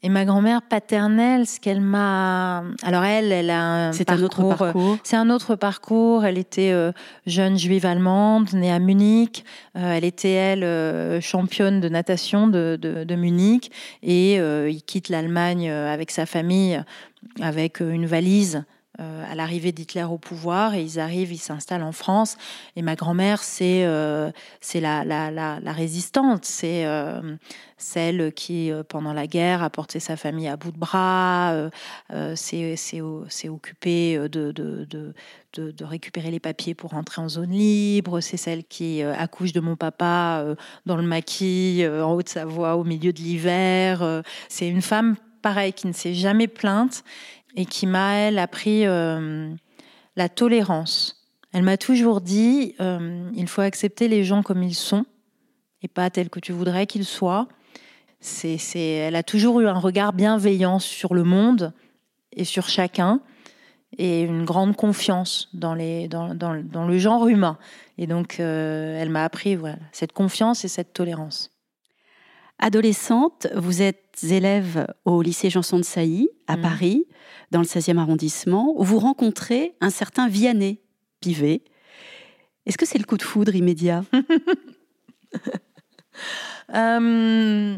Et 0.04 0.10
ma 0.10 0.26
grand-mère 0.26 0.60
paternelle, 0.60 1.46
ce 1.46 1.58
qu'elle 1.58 1.80
m'a, 1.80 2.62
alors 2.82 3.04
elle, 3.04 3.32
elle 3.32 3.48
a 3.48 3.88
un 3.88 3.92
c'est 3.92 4.10
un 4.10 4.22
autre 4.22 4.46
parcours. 4.54 4.98
C'est 5.02 5.16
un 5.16 5.30
autre 5.30 5.56
parcours. 5.56 6.26
Elle 6.26 6.36
était 6.36 6.72
euh, 6.72 6.92
jeune 7.26 7.58
juive 7.58 7.86
allemande, 7.86 8.52
née 8.52 8.70
à 8.70 8.78
Munich. 8.80 9.46
Euh, 9.78 9.94
elle 9.94 10.04
était 10.04 10.32
elle 10.32 10.62
euh, 10.62 11.22
championne 11.22 11.80
de 11.80 11.88
natation 11.88 12.48
de, 12.48 12.78
de, 12.78 13.04
de 13.04 13.14
Munich 13.14 13.70
et 14.02 14.34
il 14.34 14.82
quitte 14.82 15.08
l'Allemagne 15.08 15.70
avec 15.70 16.10
sa 16.10 16.26
famille, 16.26 16.84
avec 17.40 17.80
une 17.80 18.04
valise 18.04 18.64
euh, 19.00 19.24
à 19.28 19.34
l'arrivée 19.34 19.72
d'Hitler 19.72 20.04
au 20.04 20.18
pouvoir 20.18 20.74
et 20.74 20.82
ils 20.82 21.00
arrivent, 21.00 21.32
ils 21.32 21.38
s'installent 21.38 21.82
en 21.82 21.90
France. 21.90 22.36
Et 22.76 22.82
ma 22.82 22.94
grand-mère, 22.94 23.42
c'est 23.42 23.84
euh, 23.84 24.30
la, 24.72 25.04
la, 25.04 25.72
résistante, 25.72 26.44
c'est 26.44 26.86
euh, 26.86 27.34
celle 27.76 28.32
qui, 28.34 28.70
pendant 28.88 29.12
la 29.12 29.26
guerre, 29.26 29.64
a 29.64 29.70
porté 29.70 29.98
sa 29.98 30.16
famille 30.16 30.46
à 30.46 30.56
bout 30.56 30.70
de 30.70 30.78
bras, 30.78 31.70
s'est 32.36 33.00
occupée 33.48 34.28
de, 34.28 35.14
récupérer 35.82 36.30
les 36.30 36.40
papiers 36.40 36.74
pour 36.74 36.90
rentrer 36.90 37.20
en 37.20 37.28
zone 37.28 37.50
libre. 37.50 38.20
C'est 38.20 38.36
celle 38.36 38.62
qui 38.62 39.02
accouche 39.02 39.52
de 39.52 39.60
mon 39.60 39.74
papa 39.74 40.54
dans 40.86 40.96
le 40.96 41.02
maquis, 41.02 41.84
en 41.84 42.12
Haute-Savoie, 42.12 42.76
au 42.76 42.84
milieu 42.84 43.12
de 43.12 43.18
l'hiver. 43.18 44.22
C'est 44.48 44.68
une 44.68 44.82
femme, 44.82 45.16
pareil, 45.42 45.72
qui 45.72 45.88
ne 45.88 45.92
s'est 45.92 46.14
jamais 46.14 46.46
plainte 46.46 47.02
et 47.54 47.66
qui 47.66 47.86
m'a, 47.86 48.14
elle, 48.14 48.38
appris 48.38 48.86
euh, 48.86 49.54
la 50.16 50.28
tolérance. 50.28 51.24
Elle 51.52 51.62
m'a 51.62 51.76
toujours 51.76 52.20
dit, 52.20 52.74
euh, 52.80 53.30
il 53.34 53.48
faut 53.48 53.60
accepter 53.60 54.08
les 54.08 54.24
gens 54.24 54.42
comme 54.42 54.62
ils 54.62 54.74
sont 54.74 55.06
et 55.82 55.88
pas 55.88 56.10
tels 56.10 56.30
que 56.30 56.40
tu 56.40 56.52
voudrais 56.52 56.86
qu'ils 56.86 57.04
soient. 57.04 57.46
Elle 58.44 59.16
a 59.16 59.22
toujours 59.22 59.60
eu 59.60 59.68
un 59.68 59.78
regard 59.78 60.12
bienveillant 60.12 60.78
sur 60.78 61.14
le 61.14 61.24
monde 61.24 61.72
et 62.32 62.44
sur 62.44 62.68
chacun 62.68 63.20
et 63.98 64.22
une 64.22 64.44
grande 64.44 64.74
confiance 64.74 65.50
dans, 65.52 65.74
le 65.74 66.98
genre 66.98 67.28
humain. 67.28 67.58
Et 67.98 68.06
donc, 68.06 68.40
euh, 68.40 69.00
elle 69.00 69.10
m'a 69.10 69.24
appris 69.24 69.58
cette 69.92 70.12
confiance 70.12 70.64
et 70.64 70.68
cette 70.68 70.92
tolérance. 70.92 71.50
Adolescente, 72.58 73.46
vous 73.54 73.82
êtes 73.82 74.03
élève 74.22 74.86
au 75.04 75.22
lycée 75.22 75.50
Janson 75.50 75.78
de 75.78 75.84
Sailly 75.84 76.28
à 76.46 76.56
mmh. 76.56 76.60
Paris 76.60 77.04
dans 77.50 77.60
le 77.60 77.66
16e 77.66 77.98
arrondissement, 77.98 78.74
où 78.76 78.84
vous 78.84 78.98
rencontrez 78.98 79.74
un 79.80 79.90
certain 79.90 80.28
Vianney 80.28 80.80
Pivet. 81.20 81.62
Est-ce 82.66 82.78
que 82.78 82.86
c'est 82.86 82.98
le 82.98 83.04
coup 83.04 83.16
de 83.16 83.22
foudre 83.22 83.54
immédiat? 83.54 84.04
Euh, 86.74 87.76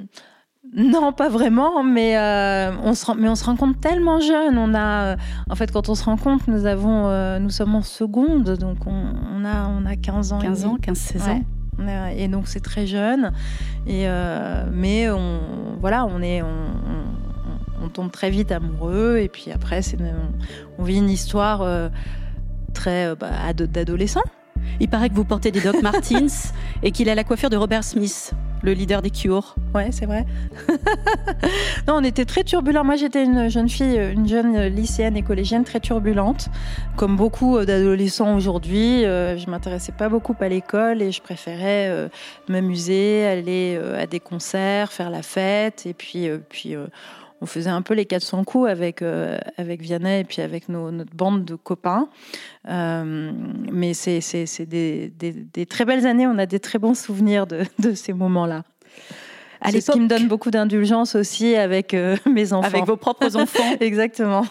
Non, 0.74 1.12
pas 1.12 1.28
vraiment, 1.28 1.82
mais, 1.82 2.18
euh, 2.18 2.70
on 2.82 2.94
se, 2.94 3.10
mais 3.16 3.28
on 3.28 3.34
se 3.34 3.44
rencontre 3.44 3.80
tellement 3.80 4.20
jeune. 4.20 4.58
On 4.58 4.74
a, 4.74 5.14
euh, 5.14 5.16
en 5.48 5.54
fait, 5.54 5.72
quand 5.72 5.88
on 5.88 5.94
se 5.94 6.04
rencontre, 6.04 6.44
nous, 6.48 6.66
avons, 6.66 7.38
nous 7.40 7.50
sommes 7.50 7.74
en 7.74 7.82
seconde, 7.82 8.56
donc 8.58 8.86
on, 8.86 9.44
a, 9.44 9.68
on 9.68 9.86
a 9.86 9.96
15 9.96 10.32
ans. 10.34 10.38
15 10.38 10.64
ans, 10.66 10.76
15-16 10.76 11.30
ans. 11.30 11.42
Et 12.16 12.28
donc 12.28 12.48
c'est 12.48 12.60
très 12.60 12.86
jeune. 12.86 13.32
Et 13.86 14.06
mais 14.72 15.10
on, 15.10 15.40
voilà, 15.80 16.06
on 16.06 16.22
est, 16.22 16.42
on 17.86 17.88
tombe 17.88 18.10
très 18.10 18.30
vite 18.30 18.52
amoureux 18.52 19.18
et 19.18 19.28
puis 19.28 19.50
après 19.52 19.82
c'est 19.82 19.98
on, 20.78 20.84
vit 20.84 20.98
une 20.98 21.10
histoire 21.10 21.62
euh, 21.62 21.88
très 22.74 23.06
euh, 23.06 23.14
bah, 23.14 23.52
d'adolescent. 23.52 24.22
Il 24.80 24.88
paraît 24.88 25.08
que 25.08 25.14
vous 25.14 25.24
portez 25.24 25.50
des 25.52 25.60
Doc 25.60 25.80
Martens 25.82 26.52
et 26.82 26.90
qu'il 26.90 27.08
a 27.08 27.14
la 27.14 27.24
coiffure 27.24 27.50
de 27.50 27.56
Robert 27.56 27.84
Smith, 27.84 28.32
le 28.66 28.72
leader 28.72 29.00
des 29.00 29.10
Cure. 29.10 29.54
Ouais, 29.74 29.88
c'est 29.92 30.06
vrai. 30.06 30.26
non, 31.88 31.94
on 31.94 32.04
était 32.04 32.24
très 32.24 32.44
turbulents. 32.44 32.84
Moi, 32.84 32.96
j'étais 32.96 33.24
une 33.24 33.48
jeune 33.48 33.68
fille, 33.68 33.96
une 33.96 34.28
jeune 34.28 34.66
lycéenne 34.66 35.16
et 35.16 35.22
collégienne 35.22 35.64
très 35.64 35.80
turbulente, 35.80 36.48
comme 36.96 37.16
beaucoup 37.16 37.64
d'adolescents 37.64 38.36
aujourd'hui. 38.36 39.04
Euh, 39.04 39.38
je 39.38 39.48
m'intéressais 39.48 39.92
pas 39.92 40.08
beaucoup 40.08 40.36
à 40.40 40.48
l'école 40.48 41.00
et 41.00 41.12
je 41.12 41.22
préférais 41.22 42.10
m'amuser, 42.48 43.24
aller 43.24 43.80
à 43.98 44.06
des 44.06 44.20
concerts, 44.20 44.92
faire 44.92 45.10
la 45.10 45.22
fête 45.22 45.86
et 45.86 45.94
puis 45.94 46.28
puis 46.48 46.76
on 47.40 47.46
faisait 47.46 47.70
un 47.70 47.82
peu 47.82 47.94
les 47.94 48.06
400 48.06 48.44
coups 48.44 48.68
avec, 48.68 49.02
euh, 49.02 49.38
avec 49.56 49.82
Vianney 49.82 50.20
et 50.20 50.24
puis 50.24 50.42
avec 50.42 50.68
notre 50.68 51.14
bande 51.14 51.44
de 51.44 51.54
copains. 51.54 52.08
Euh, 52.68 53.32
mais 53.70 53.94
c'est 53.94 54.66
des, 54.66 55.10
des, 55.10 55.66
très 55.66 55.84
belles 55.84 56.06
années, 56.06 56.26
on 56.26 56.38
a 56.38 56.46
des 56.46 56.60
très 56.60 56.78
bons 56.78 56.98
souvenirs 56.98 57.46
de, 57.46 57.64
de 57.78 57.94
ces 57.94 58.12
moments-là. 58.12 58.64
C'est 59.70 59.80
ce 59.80 59.92
qui 59.92 60.00
me 60.00 60.08
donne 60.08 60.28
beaucoup 60.28 60.50
d'indulgence 60.50 61.14
aussi 61.14 61.56
avec 61.56 61.94
euh, 61.94 62.16
mes 62.26 62.52
enfants. 62.52 62.68
Avec 62.68 62.84
vos 62.84 62.96
propres 62.96 63.36
enfants. 63.36 63.76
Exactement. 63.80 64.44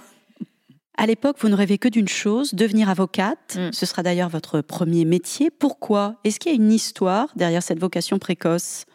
À 0.97 1.05
l'époque, 1.05 1.37
vous 1.39 1.49
ne 1.49 1.55
rêvez 1.55 1.77
que 1.77 1.89
d'une 1.89 2.07
chose, 2.07 2.53
devenir 2.53 2.89
avocate. 2.89 3.57
Mm. 3.57 3.71
Ce 3.71 3.85
sera 3.85 4.03
d'ailleurs 4.03 4.29
votre 4.29 4.61
premier 4.61 5.05
métier. 5.05 5.49
Pourquoi? 5.51 6.15
Est-ce 6.23 6.39
qu'il 6.39 6.51
y 6.51 6.55
a 6.55 6.57
une 6.57 6.71
histoire 6.71 7.27
derrière 7.35 7.63
cette 7.63 7.79
vocation 7.79 8.17
précoce? 8.17 8.85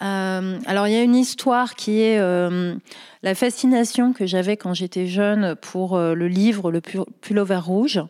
Alors 0.00 0.86
il 0.86 0.92
y 0.92 0.96
a 0.96 1.02
une 1.02 1.16
histoire 1.16 1.74
qui 1.74 2.00
est 2.00 2.18
la 3.22 3.34
fascination 3.34 4.12
que 4.12 4.26
j'avais 4.26 4.56
quand 4.56 4.74
j'étais 4.74 5.06
jeune 5.06 5.54
pour 5.56 5.98
le 5.98 6.28
livre 6.28 6.70
Le 6.70 6.80
Pullover 6.80 7.60
Rouge 7.62 8.02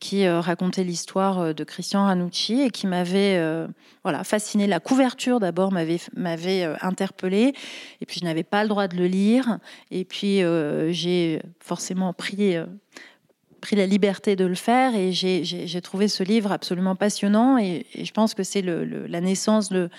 qui 0.00 0.26
euh, 0.26 0.40
racontait 0.40 0.84
l'histoire 0.84 1.40
euh, 1.40 1.52
de 1.52 1.64
Christian 1.64 2.04
Ranucci 2.04 2.60
et 2.60 2.70
qui 2.70 2.86
m'avait 2.86 3.36
euh, 3.38 3.66
voilà 4.02 4.24
fasciné. 4.24 4.66
La 4.66 4.80
couverture 4.80 5.40
d'abord 5.40 5.72
m'avait 5.72 6.00
m'avait 6.14 6.64
interpellée 6.80 7.54
et 8.00 8.06
puis 8.06 8.20
je 8.20 8.24
n'avais 8.24 8.44
pas 8.44 8.62
le 8.62 8.68
droit 8.68 8.88
de 8.88 8.96
le 8.96 9.06
lire 9.06 9.58
et 9.90 10.04
puis 10.04 10.42
j'ai 10.90 11.42
forcément 11.60 12.12
pris 12.12 12.56
pris 13.60 13.74
la 13.74 13.86
liberté 13.86 14.36
de 14.36 14.44
le 14.44 14.54
faire 14.54 14.94
et 14.94 15.12
j'ai 15.12 15.80
trouvé 15.80 16.06
ce 16.08 16.22
livre 16.22 16.52
absolument 16.52 16.94
passionnant 16.94 17.58
et, 17.58 17.86
je 18.00 18.12
pense 18.12 18.34
que 18.34 18.44
c'est 18.44 18.62
la 18.62 19.20
naissance 19.20 19.70
de, 19.70 19.90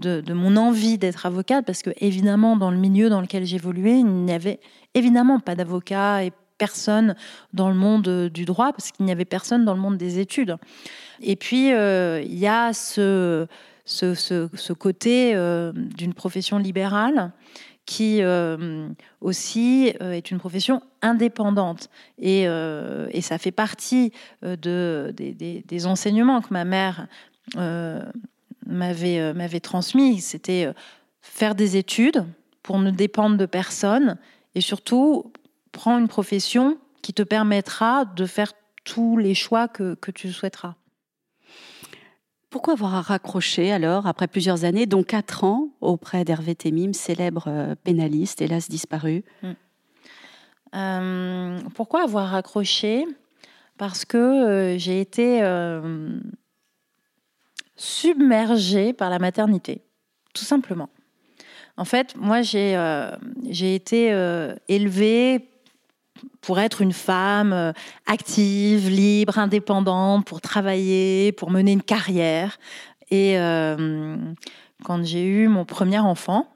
de, 0.00 0.32
mon 0.32 0.56
envie 0.56 0.98
d'être 0.98 1.26
avocate 1.26 1.64
parce 1.64 1.82
que 1.82 1.90
évidemment 1.98 2.56
dans 2.56 2.70
le 2.70 2.78
milieu 2.78 3.08
dans 3.08 3.20
lequel 3.20 3.44
j'évoluais 3.44 3.98
il 3.98 4.06
n'y 4.06 4.32
avait 4.32 4.60
évidemment 4.94 5.38
pas 5.38 5.54
d'avocat 5.54 6.24
et 6.24 6.32
personne 6.60 7.16
dans 7.54 7.70
le 7.70 7.74
monde 7.74 8.06
euh, 8.06 8.28
du 8.28 8.44
droit, 8.44 8.72
parce 8.72 8.92
qu'il 8.92 9.06
n'y 9.06 9.12
avait 9.12 9.24
personne 9.24 9.64
dans 9.64 9.74
le 9.74 9.80
monde 9.80 9.96
des 9.96 10.18
études. 10.18 10.56
Et 11.22 11.34
puis, 11.34 11.72
euh, 11.72 12.22
il 12.22 12.38
y 12.38 12.46
a 12.46 12.74
ce, 12.74 13.46
ce, 13.86 14.72
côté 14.74 15.34
euh, 15.34 15.72
d'une 15.74 16.12
profession 16.12 16.58
libérale 16.58 17.32
qui 17.86 18.22
aussi 19.20 19.92
est 19.98 20.30
une 20.30 20.38
profession 20.38 20.80
indépendante. 21.02 21.90
Et, 22.18 22.42
et 22.44 23.20
ça 23.20 23.36
fait 23.36 23.50
partie 23.50 24.12
de, 24.42 25.12
des, 25.16 25.64
des, 25.66 25.86
enseignements 25.86 26.40
que 26.40 26.54
ma 26.54 26.64
mère 26.64 27.08
m'avait, 28.66 29.32
m'avait 29.34 29.60
transmis. 29.60 30.20
C'était 30.20 30.72
faire 31.20 31.54
des 31.54 31.76
études 31.76 32.24
pour 32.62 32.78
ne 32.78 32.90
dépendre 32.90 33.36
de 33.36 33.46
personne 33.46 34.16
et 34.54 34.60
surtout 34.60 35.32
prends 35.72 35.98
une 35.98 36.08
profession 36.08 36.78
qui 37.02 37.12
te 37.12 37.22
permettra 37.22 38.04
de 38.04 38.26
faire 38.26 38.52
tous 38.84 39.16
les 39.16 39.34
choix 39.34 39.68
que, 39.68 39.96
tu 40.14 40.32
souhaiteras. 40.32 40.74
Pourquoi 42.48 42.72
avoir 42.72 43.04
raccroché 43.04 43.70
alors, 43.70 44.06
après 44.06 44.26
plusieurs 44.26 44.64
années, 44.64 44.86
dont 44.86 45.04
quatre 45.04 45.44
ans, 45.44 45.68
auprès 45.80 46.24
d'Hervé 46.24 46.56
Temim, 46.56 46.92
célèbre 46.92 47.44
euh, 47.46 47.74
pénaliste, 47.76 48.42
hélas 48.42 48.68
disparu? 48.68 49.24
Euh, 50.74 51.60
Pourquoi 51.74 52.02
avoir 52.02 52.28
raccroché? 52.28 53.06
Parce 53.78 54.04
que 54.04 54.16
euh, 54.16 54.78
j'ai 54.78 55.00
été 55.00 55.40
submergée 57.80 58.92
par 58.92 59.10
la 59.10 59.18
maternité, 59.18 59.82
tout 60.34 60.44
simplement. 60.44 60.90
En 61.76 61.84
fait, 61.84 62.14
moi, 62.16 62.42
j'ai 62.42 63.74
été 63.74 64.10
élevée 64.68 65.50
pour 66.40 66.58
être 66.58 66.82
une 66.82 66.92
femme 66.92 67.52
euh, 67.52 67.72
active, 68.06 68.88
libre, 68.88 69.38
indépendante, 69.38 70.24
pour 70.26 70.40
travailler, 70.40 71.32
pour 71.32 71.50
mener 71.50 71.72
une 71.72 71.82
carrière. 71.82 72.58
Et 73.10 73.38
euh, 73.38 74.16
quand 74.84 75.04
j'ai 75.04 75.24
eu 75.24 75.48
mon 75.48 75.64
premier 75.64 75.98
enfant, 75.98 76.48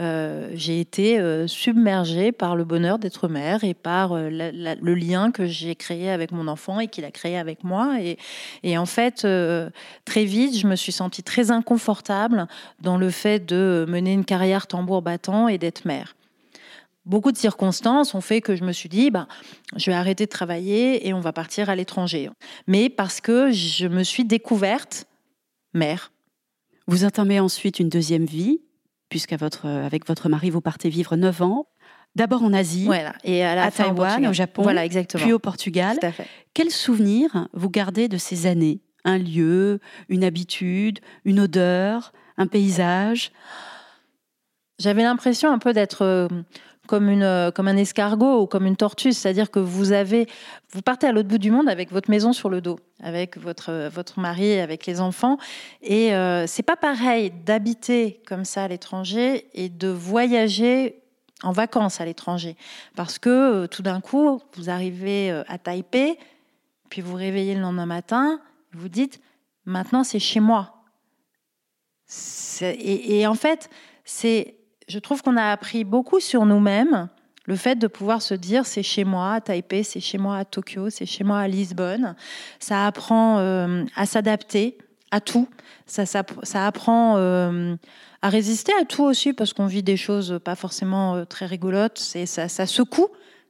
euh, 0.00 0.50
j'ai 0.54 0.80
été 0.80 1.20
submergée 1.46 2.32
par 2.32 2.56
le 2.56 2.64
bonheur 2.64 2.98
d'être 2.98 3.28
mère 3.28 3.64
et 3.64 3.74
par 3.74 4.14
le 4.14 4.94
lien 4.94 5.30
que 5.30 5.46
j'ai 5.46 5.74
créé 5.74 6.10
avec 6.10 6.32
mon 6.32 6.48
enfant 6.48 6.80
et 6.80 6.88
qu'il 6.88 7.04
a 7.04 7.10
créé 7.10 7.36
avec 7.36 7.64
moi. 7.64 7.96
Et, 8.00 8.18
et 8.62 8.78
en 8.78 8.86
fait, 8.86 9.26
très 10.04 10.24
vite, 10.24 10.58
je 10.58 10.66
me 10.66 10.76
suis 10.76 10.92
sentie 10.92 11.22
très 11.22 11.50
inconfortable 11.50 12.46
dans 12.80 12.96
le 12.96 13.10
fait 13.10 13.44
de 13.44 13.84
mener 13.88 14.12
une 14.12 14.24
carrière 14.24 14.66
tambour 14.66 15.02
battant 15.02 15.48
et 15.48 15.58
d'être 15.58 15.84
mère 15.84 16.14
beaucoup 17.04 17.32
de 17.32 17.36
circonstances 17.36 18.14
ont 18.14 18.20
fait 18.20 18.40
que 18.40 18.56
je 18.56 18.64
me 18.64 18.72
suis 18.72 18.88
dit, 18.88 19.10
bah, 19.10 19.26
je 19.76 19.90
vais 19.90 19.96
arrêter 19.96 20.26
de 20.26 20.30
travailler 20.30 21.06
et 21.06 21.14
on 21.14 21.20
va 21.20 21.32
partir 21.32 21.70
à 21.70 21.76
l'étranger. 21.76 22.30
Mais 22.66 22.88
parce 22.88 23.20
que 23.20 23.50
je 23.50 23.86
me 23.86 24.02
suis 24.02 24.24
découverte 24.24 25.06
mère. 25.74 26.12
Vous 26.86 27.04
entamez 27.04 27.40
ensuite 27.40 27.80
une 27.80 27.88
deuxième 27.88 28.24
vie, 28.24 28.60
puisqu'avec 29.12 29.42
votre, 29.42 29.66
avec 29.68 30.06
votre 30.06 30.30
mari, 30.30 30.48
vous 30.48 30.62
partez 30.62 30.88
vivre 30.88 31.16
9 31.16 31.42
ans. 31.42 31.66
D'abord 32.14 32.42
en 32.42 32.54
Asie, 32.54 32.86
voilà. 32.86 33.12
et 33.24 33.44
à, 33.44 33.54
la 33.54 33.70
Taïwan, 33.70 34.26
au 34.26 34.32
Japon, 34.32 34.62
voilà, 34.62 34.86
exactement. 34.86 35.22
puis 35.22 35.32
au 35.34 35.38
Portugal. 35.38 35.98
Quels 36.54 36.70
souvenirs 36.70 37.48
vous 37.52 37.68
gardez 37.68 38.08
de 38.08 38.16
ces 38.16 38.46
années? 38.46 38.80
Un 39.04 39.18
lieu, 39.18 39.80
une 40.08 40.24
habitude, 40.24 41.00
une 41.26 41.40
odeur, 41.40 42.12
un 42.38 42.46
paysage? 42.46 43.32
J'avais 44.78 45.02
l'impression 45.02 45.52
un 45.52 45.58
peu 45.58 45.74
d'être 45.74 46.02
euh, 46.02 46.28
comme, 46.86 47.08
une, 47.08 47.22
euh, 47.22 47.50
comme 47.50 47.68
un 47.68 47.76
escargot 47.76 48.42
ou 48.42 48.46
comme 48.46 48.66
une 48.66 48.76
tortue, 48.76 49.12
c'est-à-dire 49.12 49.50
que 49.50 49.60
vous 49.60 49.92
avez, 49.92 50.26
vous 50.72 50.82
partez 50.82 51.06
à 51.06 51.12
l'autre 51.12 51.28
bout 51.28 51.38
du 51.38 51.50
monde 51.50 51.68
avec 51.68 51.92
votre 51.92 52.10
maison 52.10 52.32
sur 52.32 52.48
le 52.48 52.60
dos, 52.60 52.78
avec 53.02 53.38
votre, 53.38 53.70
euh, 53.70 53.88
votre 53.88 54.18
mari, 54.18 54.58
avec 54.58 54.86
les 54.86 55.00
enfants, 55.00 55.38
et 55.82 56.14
euh, 56.14 56.46
c'est 56.46 56.62
pas 56.62 56.76
pareil 56.76 57.32
d'habiter 57.44 58.20
comme 58.26 58.44
ça 58.44 58.64
à 58.64 58.68
l'étranger 58.68 59.48
et 59.54 59.68
de 59.68 59.88
voyager 59.88 61.02
en 61.42 61.52
vacances 61.52 62.00
à 62.00 62.04
l'étranger, 62.04 62.56
parce 62.96 63.18
que 63.18 63.66
tout 63.66 63.82
d'un 63.82 64.00
coup 64.00 64.40
vous 64.56 64.70
arrivez 64.70 65.30
à 65.48 65.58
Taipei, 65.58 66.18
puis 66.88 67.00
vous 67.00 67.14
réveillez 67.14 67.54
le 67.54 67.60
lendemain 67.60 67.86
matin, 67.86 68.40
vous 68.72 68.88
dites 68.88 69.20
maintenant 69.64 70.04
c'est 70.04 70.20
chez 70.20 70.40
moi. 70.40 70.84
et 72.60 73.26
en 73.26 73.34
fait 73.34 73.70
c'est 74.04 74.61
je 74.88 74.98
trouve 74.98 75.22
qu'on 75.22 75.36
a 75.36 75.50
appris 75.50 75.84
beaucoup 75.84 76.20
sur 76.20 76.46
nous-mêmes. 76.46 77.08
Le 77.46 77.56
fait 77.56 77.76
de 77.76 77.88
pouvoir 77.88 78.22
se 78.22 78.34
dire 78.34 78.66
c'est 78.66 78.82
chez 78.82 79.04
moi 79.04 79.34
à 79.34 79.40
Taipei, 79.40 79.82
c'est 79.82 80.00
chez 80.00 80.18
moi 80.18 80.36
à 80.36 80.44
Tokyo, 80.44 80.90
c'est 80.90 81.06
chez 81.06 81.24
moi 81.24 81.40
à 81.40 81.48
Lisbonne, 81.48 82.14
ça 82.60 82.86
apprend 82.86 83.38
euh, 83.38 83.84
à 83.96 84.06
s'adapter 84.06 84.78
à 85.10 85.20
tout. 85.20 85.48
Ça, 85.86 86.04
apprend 86.54 87.16
euh, 87.18 87.74
à 88.22 88.28
résister 88.28 88.72
à 88.80 88.84
tout 88.84 89.02
aussi 89.02 89.32
parce 89.32 89.52
qu'on 89.52 89.66
vit 89.66 89.82
des 89.82 89.96
choses 89.96 90.40
pas 90.42 90.54
forcément 90.54 91.16
euh, 91.16 91.24
très 91.24 91.44
rigolotes. 91.44 91.98
C'est 91.98 92.26
ça, 92.26 92.48
secoue 92.48 93.08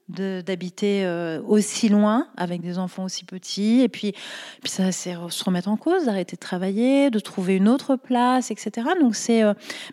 d'habiter 0.08 1.06
aussi 1.46 1.88
loin 1.88 2.26
avec 2.36 2.60
des 2.60 2.76
enfants 2.76 3.04
aussi 3.04 3.24
petits 3.24 3.80
et 3.80 3.88
puis, 3.88 4.12
puis 4.60 4.70
ça 4.70 4.92
c'est 4.92 5.14
se 5.30 5.44
remettre 5.44 5.68
en 5.68 5.78
cause 5.78 6.04
d'arrêter 6.04 6.36
de 6.36 6.40
travailler 6.40 7.08
de 7.08 7.18
trouver 7.18 7.56
une 7.56 7.68
autre 7.68 7.96
place 7.96 8.50
etc 8.50 8.88
donc 9.00 9.14
c'est 9.14 9.42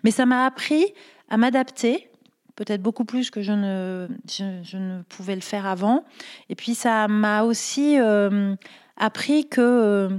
mais 0.04 0.12
ça 0.12 0.26
m'a 0.26 0.46
appris 0.46 0.94
à 1.30 1.38
m'adapter, 1.38 2.10
peut-être 2.56 2.82
beaucoup 2.82 3.06
plus 3.06 3.32
que 3.32 3.42
je 3.42 3.54
ne, 3.54 4.08
je, 4.28 4.78
ne 4.78 5.02
pouvais 5.04 5.36
le 5.36 5.42
faire 5.42 5.66
avant. 5.66 6.04
Et 6.50 6.56
puis 6.56 6.76
ça 6.76 7.08
m'a 7.08 7.44
aussi 7.44 7.98
euh, 7.98 8.56
appris 8.98 9.48
que 9.48 9.62
euh, 9.62 10.10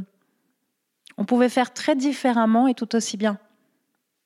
on 1.19 1.25
pouvait 1.27 1.51
faire 1.51 1.75
très 1.75 1.95
différemment 1.95 2.67
et 2.67 2.75
tout 2.75 2.97
aussi 2.97 3.17
bien. 3.17 3.39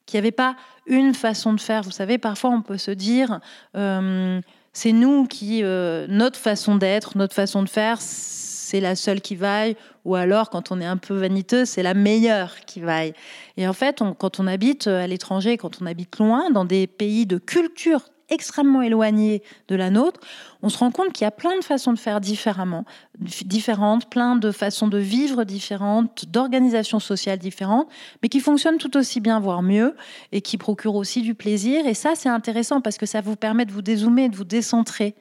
Qu'il 0.07 0.19
n'y 0.19 0.27
avait 0.27 0.33
pas 0.33 0.55
une 0.87 1.15
façon 1.15 1.55
de 1.55 1.61
faire. 1.61 1.83
Vous 1.83 1.91
savez, 1.91 2.19
parfois 2.19 2.51
on 2.51 2.63
peut 2.63 2.79
se 2.79 2.93
dire, 2.93 3.41
euh, 3.77 4.41
c'est 4.75 4.93
nous 4.93 5.27
qui, 5.27 5.63
notre 5.63 6.39
façon 6.39 6.77
d'être, 6.77 7.17
notre 7.17 7.35
façon 7.35 7.63
de 7.63 7.69
faire, 7.69 7.99
c'est 8.01 8.81
la 8.81 8.97
seule 8.97 9.21
qui 9.21 9.37
vaille, 9.37 9.77
ou 10.05 10.17
alors 10.17 10.51
quand 10.51 10.73
on 10.73 10.81
est 10.81 10.87
un 10.87 10.97
peu 10.97 11.15
vaniteux, 11.15 11.65
c'est 11.65 11.83
la 11.83 11.95
meilleure 11.95 12.61
qui 12.67 12.81
vaille. 12.81 13.15
Et 13.57 13.67
en 13.67 13.73
fait, 13.73 14.03
quand 14.19 14.41
on 14.41 14.47
habite 14.47 14.89
à 14.89 15.07
l'étranger, 15.07 15.57
quand 15.57 15.81
on 15.81 15.87
habite 15.87 16.19
loin, 16.19 16.51
dans 16.51 16.65
des 16.65 16.87
pays 16.87 17.25
de 17.25 17.39
culture 17.39 18.11
extrêmement 18.35 18.83
éloignés 18.83 19.43
de 19.69 19.77
la 19.77 19.91
nôtre, 19.91 20.21
on 20.63 20.69
se 20.69 20.79
rend 20.79 20.91
compte 20.91 21.13
qu'il 21.13 21.25
y 21.25 21.29
a 21.29 21.31
plein 21.31 21.57
de 21.59 21.65
façons 21.65 21.93
de 21.93 21.99
faire 21.99 22.21
différemment, 22.21 22.85
différentes, 23.19 24.11
plein 24.11 24.37
de 24.37 24.51
façons 24.51 24.89
de 24.89 24.99
vivre 24.99 25.45
différentes, 25.45 26.27
d'organisations 26.29 27.01
sociales 27.01 27.39
différentes, 27.39 27.89
mais 28.23 28.29
qui 28.29 28.41
fonctionnent 28.41 28.79
tout 28.79 28.97
aussi 28.97 29.21
bien, 29.21 29.41
voire 29.41 29.63
mieux, 29.63 29.95
et 30.33 30.41
qui 30.41 30.59
procurent 30.59 30.97
aussi 30.97 31.23
du 31.23 31.35
plaisir. 31.35 31.87
Et 31.87 31.95
ça, 31.95 32.15
c'est 32.15 32.29
intéressant 32.29 32.81
parce 32.81 32.99
que 32.99 33.07
ça 33.07 33.21
vous 33.21 33.37
permet 33.37 33.65
de 33.65 33.73
vous 33.73 33.83
dézoomer, 33.83 34.29
de 34.29 34.37
vous 34.37 34.45
décentrer. 34.45 35.15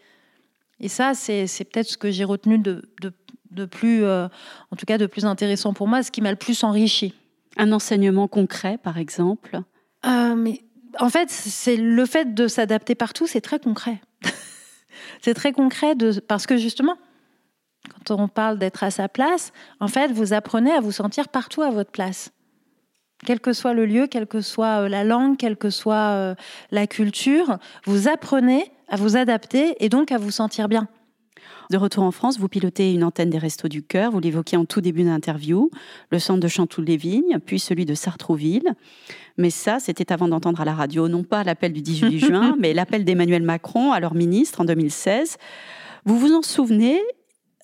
Et 0.80 0.89
ça, 0.89 1.13
c'est 1.13 1.45
peut-être 1.71 1.88
ce 1.88 1.97
que 1.97 2.12
j'ai 2.12 2.26
retenu 2.26 2.58
de, 2.58 2.82
de 3.54 3.65
plus, 3.65 4.04
euh, 4.04 4.28
en 4.71 4.76
tout 4.76 4.86
cas 4.86 4.97
de 4.97 5.06
plus 5.06 5.26
intéressant 5.26 5.73
pour 5.73 5.88
moi, 5.88 6.04
ce 6.04 6.12
qui 6.12 6.21
m'a 6.21 6.32
le 6.32 6.38
plus 6.38 6.63
enrichi. 6.63 7.13
Un 7.58 7.71
enseignement 7.71 8.28
concret, 8.28 8.78
par 8.78 8.97
exemple? 8.97 9.62
Euh, 10.06 10.36
Mais 10.36 10.62
en 10.99 11.10
fait, 11.10 11.29
c'est 11.29 11.75
le 11.75 12.06
fait 12.06 12.34
de 12.34 12.47
s'adapter 12.47 12.95
partout, 12.95 13.27
c'est 13.27 13.41
très 13.41 13.60
concret. 13.60 14.01
c'est 15.21 15.34
très 15.34 15.51
concret 15.51 15.95
parce 16.27 16.45
que 16.45 16.58
justement, 16.58 16.97
quand 18.06 18.19
on 18.19 18.27
parle 18.27 18.58
d'être 18.60 18.84
à 18.84 18.91
sa 18.91 19.10
place, 19.10 19.51
en 19.79 19.88
fait, 19.88 20.12
vous 20.12 20.34
apprenez 20.34 20.71
à 20.71 20.79
vous 20.79 20.91
sentir 20.91 21.29
partout 21.29 21.62
à 21.62 21.71
votre 21.71 21.91
place. 21.91 22.32
Quel 23.25 23.39
que 23.39 23.53
soit 23.53 23.73
le 23.73 23.86
lieu, 23.86 24.08
quelle 24.08 24.27
que 24.27 24.41
soit 24.41 24.82
euh, 24.84 24.89
la 24.89 25.03
langue, 25.03 25.38
quelle 25.38 25.56
que 25.58 25.69
soit 25.69 26.36
la 26.71 26.88
culture, 26.88 27.58
vous 27.86 28.08
apprenez 28.08 28.71
à 28.89 28.97
vous 28.97 29.15
adapter 29.15 29.75
et 29.84 29.89
donc 29.89 30.12
à 30.12 30.17
vous 30.17 30.32
sentir 30.32 30.67
bien. 30.67 30.88
De 31.69 31.77
retour 31.77 32.03
en 32.03 32.12
France, 32.12 32.39
vous 32.39 32.47
pilotez 32.47 32.93
une 32.93 33.03
antenne 33.03 33.29
des 33.29 33.38
Restos 33.38 33.67
du 33.67 33.84
Cœur, 33.84 34.12
vous 34.12 34.19
l'évoquiez 34.19 34.58
en 34.58 34.65
tout 34.65 34.82
début 34.82 35.03
d'interview, 35.03 35.71
le 36.12 36.19
centre 36.19 36.39
de 36.39 36.47
Chantoul-les-Vignes, 36.47 37.39
puis 37.45 37.60
celui 37.60 37.86
de 37.86 37.93
Sartrouville. 37.93 38.73
Mais 39.38 39.49
ça, 39.49 39.79
c'était 39.79 40.12
avant 40.12 40.27
d'entendre 40.27 40.62
à 40.62 40.65
la 40.65 40.73
radio, 40.73 41.08
non 41.08 41.23
pas 41.23 41.43
l'appel 41.43 41.73
du 41.73 41.82
18 41.82 42.19
juin, 42.25 42.56
mais 42.60 42.73
l'appel 42.73 43.06
d'Emmanuel 43.06 43.43
Macron, 43.43 43.91
alors 43.91 44.13
ministre, 44.13 44.62
en 44.62 44.65
2016. 44.65 45.38
Vous 46.06 46.19
vous 46.19 46.34
en 46.34 46.41
souvenez 46.41 47.01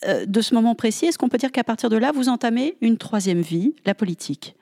euh, 0.07 0.25
de 0.25 0.41
ce 0.41 0.53
moment 0.53 0.75
précis? 0.75 1.05
Est-ce 1.05 1.17
qu'on 1.17 1.29
peut 1.29 1.37
dire 1.37 1.51
qu'à 1.51 1.63
partir 1.63 1.89
de 1.89 1.97
là, 1.97 2.11
vous 2.11 2.29
entamez 2.29 2.77
une 2.81 2.97
troisième 2.97 3.41
vie, 3.41 3.75
la 3.85 3.93
politique? 3.93 4.55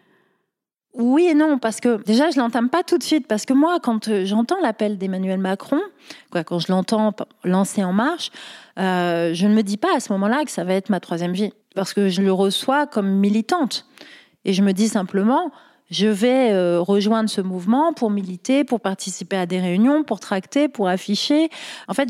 Oui 0.97 1.27
et 1.27 1.33
non, 1.33 1.59
parce 1.59 1.79
que 1.79 2.01
déjà, 2.03 2.31
je 2.31 2.39
l'entame 2.39 2.69
pas 2.69 2.83
tout 2.83 2.97
de 2.97 3.03
suite, 3.03 3.27
parce 3.27 3.45
que 3.45 3.53
moi, 3.53 3.79
quand 3.81 4.07
euh, 4.07 4.25
j'entends 4.25 4.59
l'appel 4.61 4.97
d'Emmanuel 4.97 5.39
Macron, 5.39 5.79
quand 6.31 6.59
je 6.59 6.71
l'entends 6.71 7.13
lancer 7.43 7.83
en 7.83 7.93
marche, 7.93 8.31
euh, 8.79 9.33
je 9.33 9.47
ne 9.47 9.53
me 9.53 9.61
dis 9.61 9.77
pas 9.77 9.95
à 9.95 9.99
ce 9.99 10.11
moment-là 10.13 10.43
que 10.43 10.51
ça 10.51 10.63
va 10.63 10.73
être 10.73 10.89
ma 10.89 10.99
troisième 10.99 11.33
vie, 11.33 11.53
parce 11.75 11.93
que 11.93 12.09
je 12.09 12.21
le 12.21 12.33
reçois 12.33 12.87
comme 12.87 13.07
militante. 13.07 13.85
Et 14.43 14.53
je 14.53 14.63
me 14.63 14.71
dis 14.71 14.87
simplement, 14.87 15.51
je 15.89 16.07
vais 16.07 16.51
euh, 16.51 16.81
rejoindre 16.81 17.29
ce 17.29 17.41
mouvement 17.41 17.93
pour 17.93 18.09
militer, 18.09 18.63
pour 18.63 18.81
participer 18.81 19.37
à 19.37 19.45
des 19.45 19.59
réunions, 19.59 20.03
pour 20.03 20.19
tracter, 20.19 20.67
pour 20.67 20.87
afficher. 20.87 21.49
En 21.87 21.93
fait, 21.93 22.07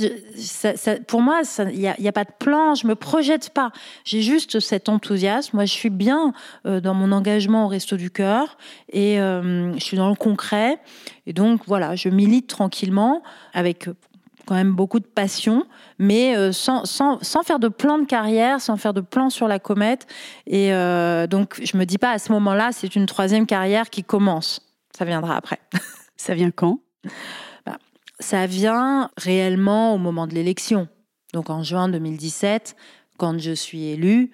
pour 1.08 1.22
moi, 1.22 1.42
il 1.72 1.80
n'y 1.80 2.08
a, 2.08 2.12
pas 2.12 2.24
de 2.24 2.32
plan, 2.40 2.76
je 2.76 2.88
me 2.88 2.96
projette 2.96 3.52
pas. 3.52 3.72
J'ai 4.04 4.22
juste 4.22 4.60
cet 4.60 4.90
enthousiasme. 4.90 5.56
Moi, 5.58 5.66
je 5.66 5.74
suis 5.74 5.90
bien 5.90 6.34
euh, 6.66 6.80
dans 6.80 6.94
mon 6.94 7.12
engagement 7.12 7.66
au 7.66 7.68
Resto 7.68 7.98
du 7.98 8.10
Cœur 8.10 8.58
et 8.92 9.20
euh, 9.20 9.74
je 9.76 9.84
suis 9.84 9.98
dans 9.98 10.10
le 10.10 10.16
concret. 10.16 10.80
Et 11.28 11.34
donc, 11.34 11.62
voilà, 11.68 11.96
je 11.96 12.10
milite 12.10 12.48
tranquillement 12.48 13.22
avec 13.54 13.90
quand 14.48 14.56
même 14.56 14.72
beaucoup 14.72 15.00
de 15.00 15.06
passion, 15.06 15.66
mais 16.00 16.36
euh, 16.36 16.52
sans, 16.52 16.86
sans, 16.86 17.22
sans, 17.22 17.44
faire 17.44 17.60
de 17.60 17.68
plan 17.68 18.00
de 18.00 18.06
carrière, 18.06 18.62
sans 18.62 18.78
faire 18.78 18.94
de 18.94 19.02
plan 19.02 19.30
sur 19.30 19.48
la 19.48 19.60
comète. 19.60 20.08
Et 20.48 20.74
euh, 20.74 21.28
donc, 21.28 21.60
je 21.62 21.78
me 21.78 21.86
dis 21.86 21.98
pas 21.98 22.12
à 22.12 22.18
ce 22.20 22.32
moment-là, 22.32 22.72
c'est 22.72 22.96
une 22.96 23.06
troisième 23.06 23.46
carrière 23.46 23.90
qui 23.90 24.04
commence. 24.04 24.62
Ça 24.98 25.06
viendra 25.06 25.36
après. 25.36 25.60
Ça 26.18 26.34
vient 26.34 26.50
quand? 26.50 26.80
Bah, 27.66 27.78
Ça 28.20 28.48
vient 28.48 29.12
réellement 29.18 29.94
au 29.94 29.98
moment 29.98 30.26
de 30.26 30.34
l'élection. 30.34 30.88
Donc 31.34 31.50
en 31.50 31.62
juin 31.62 31.90
2017, 31.90 32.76
quand 33.18 33.38
je 33.38 33.52
suis 33.52 33.84
élue 33.90 34.32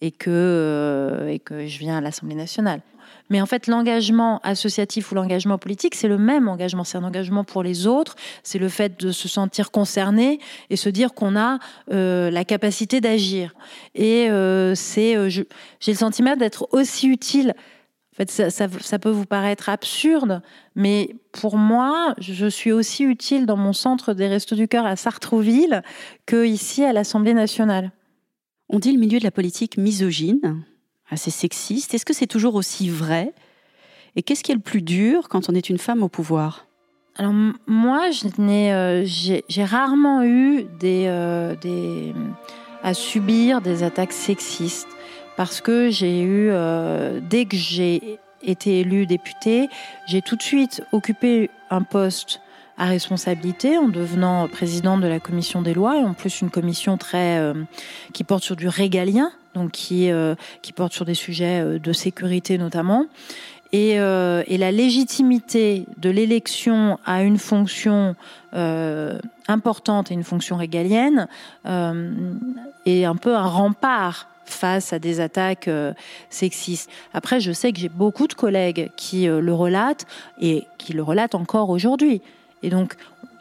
et 0.00 0.10
que, 0.10 0.30
euh, 0.30 1.28
et 1.28 1.38
que 1.38 1.66
je 1.66 1.78
viens 1.78 1.98
à 1.98 2.00
l'Assemblée 2.00 2.34
nationale. 2.34 2.80
Mais 3.30 3.40
en 3.40 3.46
fait, 3.46 3.68
l'engagement 3.68 4.40
associatif 4.42 5.10
ou 5.10 5.14
l'engagement 5.14 5.56
politique, 5.56 5.94
c'est 5.94 6.08
le 6.08 6.18
même 6.18 6.48
engagement. 6.48 6.82
C'est 6.82 6.98
un 6.98 7.04
engagement 7.04 7.44
pour 7.44 7.62
les 7.62 7.86
autres. 7.86 8.16
C'est 8.42 8.58
le 8.58 8.68
fait 8.68 9.00
de 9.00 9.12
se 9.12 9.28
sentir 9.28 9.70
concerné 9.70 10.40
et 10.68 10.76
se 10.76 10.88
dire 10.88 11.14
qu'on 11.14 11.36
a 11.36 11.60
euh, 11.92 12.30
la 12.30 12.44
capacité 12.44 13.00
d'agir. 13.00 13.54
Et 13.94 14.28
euh, 14.30 14.74
c'est, 14.74 15.16
euh, 15.16 15.28
j'ai 15.28 15.46
le 15.86 15.94
sentiment 15.94 16.36
d'être 16.36 16.68
aussi 16.72 17.06
utile. 17.06 17.54
En 18.12 18.16
fait, 18.16 18.30
ça, 18.30 18.50
ça, 18.50 18.98
peut 18.98 19.08
vous 19.08 19.24
paraître 19.24 19.68
absurde, 19.68 20.42
mais 20.74 21.14
pour 21.32 21.56
moi, 21.56 22.14
je 22.18 22.46
suis 22.46 22.72
aussi 22.72 23.04
utile 23.04 23.46
dans 23.46 23.56
mon 23.56 23.72
centre 23.72 24.12
des 24.12 24.26
Restos 24.26 24.56
du 24.56 24.66
Cœur 24.66 24.84
à 24.84 24.96
Sartrouville 24.96 25.82
que 26.26 26.44
ici 26.44 26.84
à 26.84 26.92
l'Assemblée 26.92 27.32
nationale. 27.32 27.92
On 28.68 28.80
dit 28.80 28.92
le 28.92 28.98
milieu 28.98 29.20
de 29.20 29.24
la 29.24 29.30
politique 29.30 29.78
misogyne 29.78 30.62
assez 31.10 31.30
sexiste. 31.30 31.94
Est-ce 31.94 32.04
que 32.04 32.14
c'est 32.14 32.26
toujours 32.26 32.54
aussi 32.54 32.88
vrai? 32.88 33.32
Et 34.16 34.22
qu'est-ce 34.22 34.42
qui 34.42 34.52
est 34.52 34.56
le 34.56 34.60
plus 34.60 34.82
dur 34.82 35.28
quand 35.28 35.48
on 35.48 35.54
est 35.54 35.68
une 35.68 35.78
femme 35.78 36.02
au 36.02 36.08
pouvoir? 36.08 36.66
Alors 37.16 37.32
moi, 37.66 38.08
euh, 38.38 39.02
j'ai 39.04 39.64
rarement 39.64 40.24
eu 40.24 40.64
des, 40.78 41.04
euh, 41.06 41.54
des, 41.56 42.14
à 42.82 42.94
subir 42.94 43.60
des 43.60 43.82
attaques 43.82 44.12
sexistes. 44.12 44.88
Parce 45.36 45.60
que 45.60 45.90
j'ai 45.90 46.20
eu, 46.22 46.48
euh, 46.50 47.20
dès 47.22 47.46
que 47.46 47.56
j'ai 47.56 48.18
été 48.42 48.80
élue 48.80 49.06
députée, 49.06 49.68
j'ai 50.06 50.22
tout 50.22 50.36
de 50.36 50.42
suite 50.42 50.82
occupé 50.92 51.50
un 51.70 51.82
poste 51.82 52.40
à 52.76 52.86
responsabilité 52.86 53.76
en 53.76 53.88
devenant 53.88 54.48
présidente 54.48 55.00
de 55.00 55.06
la 55.06 55.20
commission 55.20 55.62
des 55.62 55.74
lois 55.74 55.98
et 55.98 56.02
en 56.02 56.14
plus 56.14 56.40
une 56.40 56.50
commission 56.50 56.96
très 56.96 57.52
qui 58.14 58.24
porte 58.24 58.42
sur 58.42 58.56
du 58.56 58.68
régalien 58.68 59.30
donc 59.54 59.72
qui, 59.72 60.10
euh, 60.10 60.34
qui 60.62 60.72
porte 60.72 60.92
sur 60.92 61.04
des 61.04 61.14
sujets 61.14 61.60
euh, 61.60 61.78
de 61.78 61.92
sécurité 61.92 62.58
notamment. 62.58 63.06
Euh, 63.72 64.42
et 64.48 64.58
la 64.58 64.72
légitimité 64.72 65.86
de 65.96 66.10
l'élection 66.10 66.98
à 67.06 67.22
une 67.22 67.38
fonction 67.38 68.16
importante 69.46 70.10
et 70.10 70.14
une 70.14 70.24
fonction 70.24 70.56
régalienne 70.56 71.28
est 71.64 73.04
un 73.04 73.14
peu 73.14 73.36
un 73.36 73.46
rempart 73.46 74.26
face 74.44 74.92
à 74.92 74.98
des 74.98 75.20
attaques 75.20 75.70
sexistes. 76.30 76.90
Après, 77.14 77.38
je 77.38 77.52
sais 77.52 77.72
que 77.72 77.78
j'ai 77.78 77.88
beaucoup 77.88 78.26
de 78.26 78.34
collègues 78.34 78.90
qui 78.96 79.26
le 79.26 79.54
relatent 79.54 80.04
et 80.40 80.64
qui 80.78 80.92
le 80.92 81.04
relatent 81.04 81.36
encore 81.36 81.70
aujourd'hui. 81.70 82.22
Et 82.64 82.70
donc, 82.70 82.96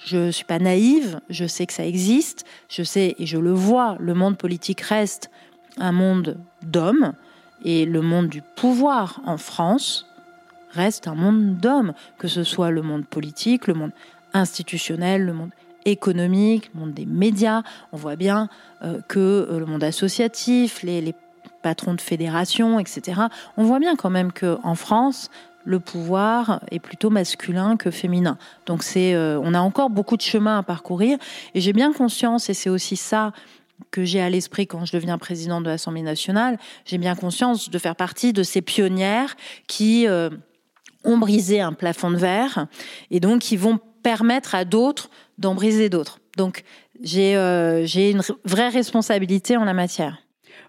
je 0.06 0.30
suis 0.30 0.45
pas 0.45 0.60
naïve, 0.60 1.19
je 1.32 1.45
sais 1.45 1.65
que 1.65 1.74
ça 1.74 1.88
existe, 1.88 2.45
je 2.69 2.84
sais 2.84 3.15
et 3.17 3.26
je 3.26 3.39
le 3.39 3.52
vois, 3.52 3.98
le 4.00 4.13
monde 4.13 4.38
politique 4.38 4.82
reste 4.82 5.32
un 5.79 5.91
monde 5.91 6.37
d'hommes 6.61 7.13
et 7.63 7.85
le 7.85 8.01
monde 8.01 8.27
du 8.27 8.41
pouvoir 8.41 9.21
en 9.25 9.37
France 9.37 10.05
reste 10.71 11.07
un 11.07 11.15
monde 11.15 11.57
d'hommes, 11.57 11.93
que 12.17 12.27
ce 12.27 12.43
soit 12.43 12.71
le 12.71 12.81
monde 12.81 13.05
politique, 13.05 13.67
le 13.67 13.73
monde 13.73 13.91
institutionnel, 14.33 15.25
le 15.25 15.33
monde 15.33 15.49
économique, 15.85 16.71
le 16.73 16.81
monde 16.81 16.93
des 16.93 17.05
médias. 17.05 17.63
On 17.91 17.97
voit 17.97 18.15
bien 18.15 18.49
euh, 18.83 18.99
que 19.07 19.19
euh, 19.19 19.59
le 19.59 19.65
monde 19.65 19.83
associatif, 19.83 20.83
les, 20.83 21.15
patrons 21.61 21.93
de 21.93 21.99
fédérations, 21.99 22.79
etc. 22.79 23.19
On 23.57 23.63
voit 23.63 23.79
bien 23.79 23.97
quand 23.97 24.09
même 24.09 24.31
que 24.31 24.57
en 24.63 24.75
France, 24.75 25.29
le 25.65 25.81
pouvoir 25.81 26.61
est 26.71 26.79
plutôt 26.79 27.09
masculin 27.09 27.75
que 27.75 27.91
féminin. 27.91 28.37
Donc 28.65 28.81
c'est, 28.81 29.13
euh, 29.13 29.37
on 29.43 29.53
a 29.53 29.59
encore 29.59 29.89
beaucoup 29.89 30.15
de 30.15 30.21
chemin 30.21 30.59
à 30.59 30.63
parcourir. 30.63 31.17
Et 31.55 31.59
j'ai 31.59 31.73
bien 31.73 31.91
conscience, 31.91 32.49
et 32.49 32.53
c'est 32.53 32.69
aussi 32.69 32.95
ça 32.95 33.33
que 33.91 34.05
j'ai 34.05 34.21
à 34.21 34.29
l'esprit 34.29 34.67
quand 34.67 34.85
je 34.85 34.93
deviens 34.93 35.17
présidente 35.17 35.63
de 35.63 35.69
l'Assemblée 35.69 36.01
nationale, 36.01 36.57
j'ai 36.85 36.97
bien 36.97 37.15
conscience 37.15 37.69
de 37.69 37.77
faire 37.77 37.95
partie 37.95 38.33
de 38.33 38.43
ces 38.43 38.61
pionnières 38.61 39.35
qui 39.67 40.07
euh, 40.07 40.29
ont 41.03 41.17
brisé 41.17 41.59
un 41.61 41.73
plafond 41.73 42.11
de 42.11 42.17
verre 42.17 42.67
et 43.11 43.19
donc 43.19 43.41
qui 43.41 43.57
vont 43.57 43.79
permettre 44.03 44.55
à 44.55 44.65
d'autres 44.65 45.09
d'en 45.37 45.55
briser 45.55 45.89
d'autres. 45.89 46.19
Donc 46.37 46.63
j'ai 47.01 47.35
euh, 47.35 47.85
une 47.85 48.21
vraie 48.45 48.69
responsabilité 48.69 49.57
en 49.57 49.65
la 49.65 49.73
matière. 49.73 50.19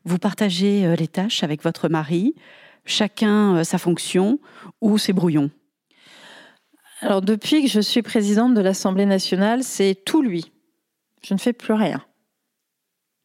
Vous 0.05 0.19
partagez 0.19 0.87
euh, 0.87 0.97
les 0.97 1.09
tâches 1.09 1.43
avec 1.43 1.63
votre 1.63 1.89
mari, 1.89 2.35
chacun 2.85 3.63
sa 3.65 3.79
fonction 3.79 4.39
ou 4.81 4.99
ses 4.99 5.13
brouillons 5.13 5.51
Alors 7.03 7.21
depuis 7.21 7.63
que 7.63 7.69
je 7.69 7.81
suis 7.81 8.03
présidente 8.03 8.55
de 8.55 8.61
l'Assemblée 8.61 9.07
nationale, 9.07 9.63
c'est 9.63 9.95
tout 9.95 10.23
lui. 10.23 10.53
Je 11.23 11.35
ne 11.35 11.39
fais 11.39 11.53
plus 11.53 11.75
rien 11.75 12.03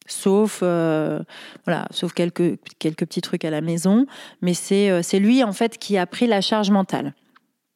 sauf 0.06 0.60
euh, 0.62 1.20
voilà, 1.64 1.86
sauf 1.90 2.12
quelques 2.12 2.58
quelques 2.78 3.06
petits 3.06 3.20
trucs 3.20 3.44
à 3.44 3.50
la 3.50 3.60
maison, 3.60 4.06
mais 4.40 4.54
c'est 4.54 4.90
euh, 4.90 5.02
c'est 5.02 5.18
lui 5.18 5.42
en 5.44 5.52
fait 5.52 5.78
qui 5.78 5.98
a 5.98 6.06
pris 6.06 6.26
la 6.26 6.40
charge 6.40 6.70
mentale. 6.70 7.14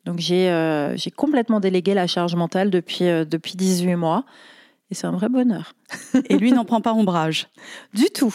Donc 0.04 0.18
j'ai 0.18 0.48
euh, 0.50 0.96
j'ai 0.96 1.10
complètement 1.10 1.60
délégué 1.60 1.94
la 1.94 2.06
charge 2.06 2.34
mentale 2.34 2.70
depuis 2.70 3.04
depuis 3.04 3.56
18 3.56 3.96
mois 3.96 4.24
et 4.90 4.94
c'est 4.94 5.06
un 5.06 5.12
vrai 5.12 5.28
bonheur. 5.28 5.74
et 6.28 6.36
lui 6.36 6.52
n'en 6.52 6.64
prend 6.64 6.80
pas 6.80 6.92
ombrage 6.92 7.48
du 7.94 8.06
tout. 8.06 8.34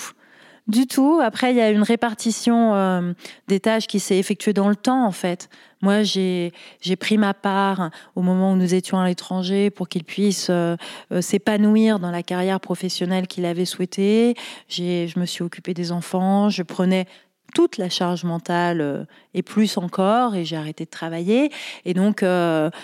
Du 0.68 0.88
tout. 0.88 1.20
Après, 1.22 1.52
il 1.52 1.58
y 1.58 1.62
a 1.62 1.70
une 1.70 1.84
répartition 1.84 2.74
euh, 2.74 3.14
des 3.48 3.60
tâches 3.60 3.86
qui 3.86 4.00
s'est 4.00 4.18
effectuée 4.18 4.54
dans 4.54 4.68
le 4.68 4.76
temps, 4.76 5.06
en 5.06 5.12
fait. 5.12 5.48
Moi, 5.82 6.02
j'ai 6.02 6.52
pris 7.00 7.20
ma 7.20 7.36
part 7.36 7.92
au 8.16 8.24
moment 8.24 8.54
où 8.54 8.56
nous 8.56 8.74
étions 8.74 9.00
à 9.00 9.08
l'étranger 9.08 9.70
pour 9.70 9.88
qu'il 9.88 10.04
puisse 10.04 10.48
euh, 10.50 10.76
euh, 11.12 11.22
s'épanouir 11.22 12.00
dans 12.00 12.10
la 12.10 12.24
carrière 12.24 12.60
professionnelle 12.60 13.28
qu'il 13.28 13.46
avait 13.46 13.66
souhaité. 13.66 14.34
Je 14.68 15.20
me 15.20 15.28
suis 15.28 15.44
occupée 15.44 15.76
des 15.76 15.92
enfants. 15.92 16.50
Je 16.50 16.64
prenais 16.64 17.06
toute 17.54 17.78
la 17.78 17.90
charge 17.90 18.24
mentale 18.24 19.08
et 19.36 19.44
plus 19.44 19.78
encore, 19.78 20.36
et 20.36 20.44
j'ai 20.44 20.58
arrêté 20.58 20.84
de 20.84 20.90
travailler. 20.90 21.52
Et 21.86 21.94
donc 21.94 22.22
là, 22.22 22.82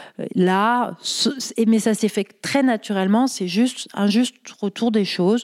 mais 1.67 1.80
ça 1.80 1.94
s'est 1.94 2.08
fait 2.08 2.28
très 2.41 2.63
naturellement, 2.63 3.28
c'est 3.28 3.50
juste 3.50 3.89
un 3.94 4.08
juste 4.08 4.36
retour 4.62 4.91
des 4.91 5.04
choses. 5.04 5.44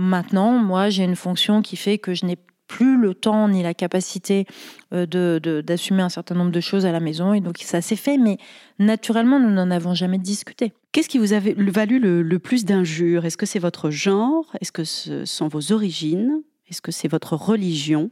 Maintenant, 0.00 0.52
moi, 0.52 0.88
j'ai 0.88 1.04
une 1.04 1.14
fonction 1.14 1.60
qui 1.60 1.76
fait 1.76 1.98
que 1.98 2.14
je 2.14 2.24
n'ai 2.24 2.38
plus 2.66 2.98
le 2.98 3.12
temps 3.12 3.48
ni 3.48 3.62
la 3.62 3.74
capacité 3.74 4.46
euh, 4.94 5.04
de, 5.04 5.60
d'assumer 5.60 6.02
un 6.02 6.08
certain 6.08 6.34
nombre 6.34 6.52
de 6.52 6.60
choses 6.60 6.86
à 6.86 6.92
la 6.92 7.00
maison. 7.00 7.34
Et 7.34 7.40
donc, 7.40 7.58
ça 7.58 7.82
s'est 7.82 7.96
fait, 7.96 8.16
mais 8.16 8.38
naturellement, 8.78 9.38
nous 9.38 9.50
n'en 9.50 9.70
avons 9.70 9.92
jamais 9.92 10.16
discuté. 10.16 10.72
Qu'est-ce 10.92 11.10
qui 11.10 11.18
vous 11.18 11.34
a 11.34 11.38
valu 11.38 11.98
le, 11.98 12.38
plus 12.38 12.64
d'injures? 12.64 13.26
Est-ce 13.26 13.36
que 13.36 13.44
c'est 13.44 13.58
votre 13.58 13.90
genre? 13.90 14.46
Est-ce 14.62 14.72
que 14.72 14.84
ce 14.84 15.26
sont 15.26 15.48
vos 15.48 15.70
origines? 15.70 16.40
Est-ce 16.70 16.80
que 16.80 16.92
c'est 16.92 17.08
votre 17.08 17.36
religion? 17.36 18.10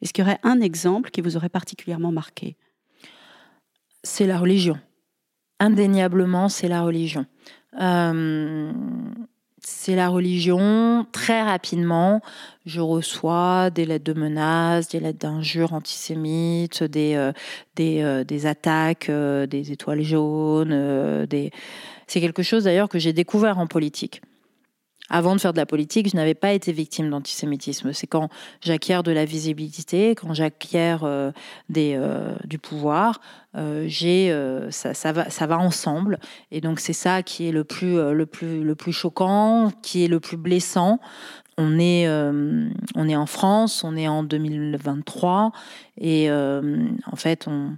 Est-ce 0.00 0.12
qu'il 0.12 0.24
y 0.24 0.26
aurait 0.26 0.40
un 0.42 0.60
exemple 0.60 1.10
qui 1.10 1.20
vous 1.20 1.36
aurait 1.36 1.50
particulièrement 1.50 2.10
marqué? 2.10 2.56
C'est 4.02 4.26
la 4.26 4.38
religion. 4.38 4.76
Indéniablement, 5.60 6.48
c'est 6.48 6.66
la 6.66 6.82
religion. 6.82 7.26
Euh, 7.80 8.72
c'est 9.64 9.94
la 9.94 10.08
religion. 10.08 11.06
Très 11.12 11.42
rapidement, 11.42 12.20
je 12.66 12.80
reçois 12.80 13.70
des 13.70 13.84
lettres 13.84 14.04
de 14.04 14.12
menaces, 14.12 14.88
des 14.88 15.00
lettres 15.00 15.20
d'injures 15.20 15.72
antisémites, 15.72 16.82
des, 16.82 17.14
euh, 17.14 17.32
euh, 17.80 18.24
des, 18.24 18.46
attaques, 18.46 19.08
euh, 19.08 19.46
des 19.46 19.72
étoiles 19.72 20.02
jaunes. 20.02 21.26
C'est 22.06 22.20
quelque 22.20 22.42
chose 22.42 22.64
d'ailleurs 22.64 22.88
que 22.88 22.98
j'ai 22.98 23.12
découvert 23.12 23.58
en 23.58 23.66
politique. 23.66 24.20
Avant 25.14 25.36
de 25.36 25.40
faire 25.40 25.52
de 25.52 25.58
la 25.58 25.66
politique, 25.66 26.08
je 26.10 26.16
n'avais 26.16 26.34
pas 26.34 26.52
été 26.52 26.72
victime 26.72 27.10
d'antisémitisme. 27.10 27.92
C'est 27.92 28.06
quand 28.06 28.30
j'acquiers 28.62 29.02
de 29.04 29.12
la 29.12 29.26
visibilité, 29.26 30.14
quand 30.14 30.32
j'acquiers 30.32 30.96
des, 31.68 32.00
du 32.44 32.58
pouvoir, 32.58 33.20
j'ai 33.84 34.34
ça, 34.70 34.94
ça, 34.94 35.12
va, 35.12 35.28
ça 35.28 35.46
va 35.46 35.58
ensemble. 35.58 36.18
Et 36.50 36.62
donc 36.62 36.80
c'est 36.80 36.94
ça 36.94 37.22
qui 37.22 37.46
est 37.46 37.52
le 37.52 37.62
plus, 37.62 37.96
le, 38.12 38.24
plus, 38.24 38.64
le 38.64 38.74
plus 38.74 38.92
choquant, 38.92 39.70
qui 39.82 40.02
est 40.02 40.08
le 40.08 40.18
plus 40.18 40.38
blessant. 40.38 40.98
On 41.58 41.78
est, 41.78 42.08
on 42.08 43.08
est 43.08 43.16
en 43.16 43.26
France, 43.26 43.84
on 43.84 43.94
est 43.96 44.08
en 44.08 44.22
2023, 44.22 45.52
et 46.00 46.30
en 46.30 47.16
fait, 47.16 47.46
on, 47.48 47.76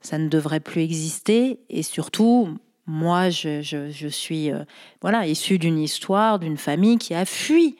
ça 0.00 0.18
ne 0.18 0.28
devrait 0.28 0.60
plus 0.60 0.82
exister. 0.82 1.60
Et 1.70 1.82
surtout, 1.82 2.58
moi, 2.88 3.28
je, 3.28 4.08
suis 4.08 4.50
euh, 4.50 4.64
voilà 5.02 5.26
issue 5.26 5.58
d'une 5.58 5.78
histoire, 5.78 6.38
d'une 6.38 6.56
famille 6.56 6.96
qui 6.96 7.14
a 7.14 7.26
fui 7.26 7.76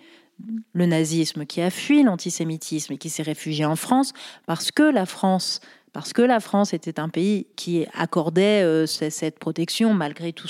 le 0.74 0.84
nazisme, 0.84 1.46
qui 1.46 1.62
a 1.62 1.70
fui 1.70 2.02
l'antisémitisme 2.02 2.92
et 2.92 2.98
qui 2.98 3.08
s'est 3.08 3.22
réfugiée 3.22 3.64
en 3.64 3.74
France 3.74 4.12
parce 4.46 4.70
que 4.70 4.82
la 4.82 5.06
France 5.06 5.60
parce 5.94 6.12
que 6.12 6.20
la 6.20 6.38
France 6.38 6.74
était 6.74 7.00
un 7.00 7.08
pays 7.08 7.46
qui 7.56 7.86
accordait 7.94 8.62
euh, 8.62 8.84
cette 8.86 9.38
protection 9.38 9.94
malgré 9.94 10.34
tout 10.34 10.46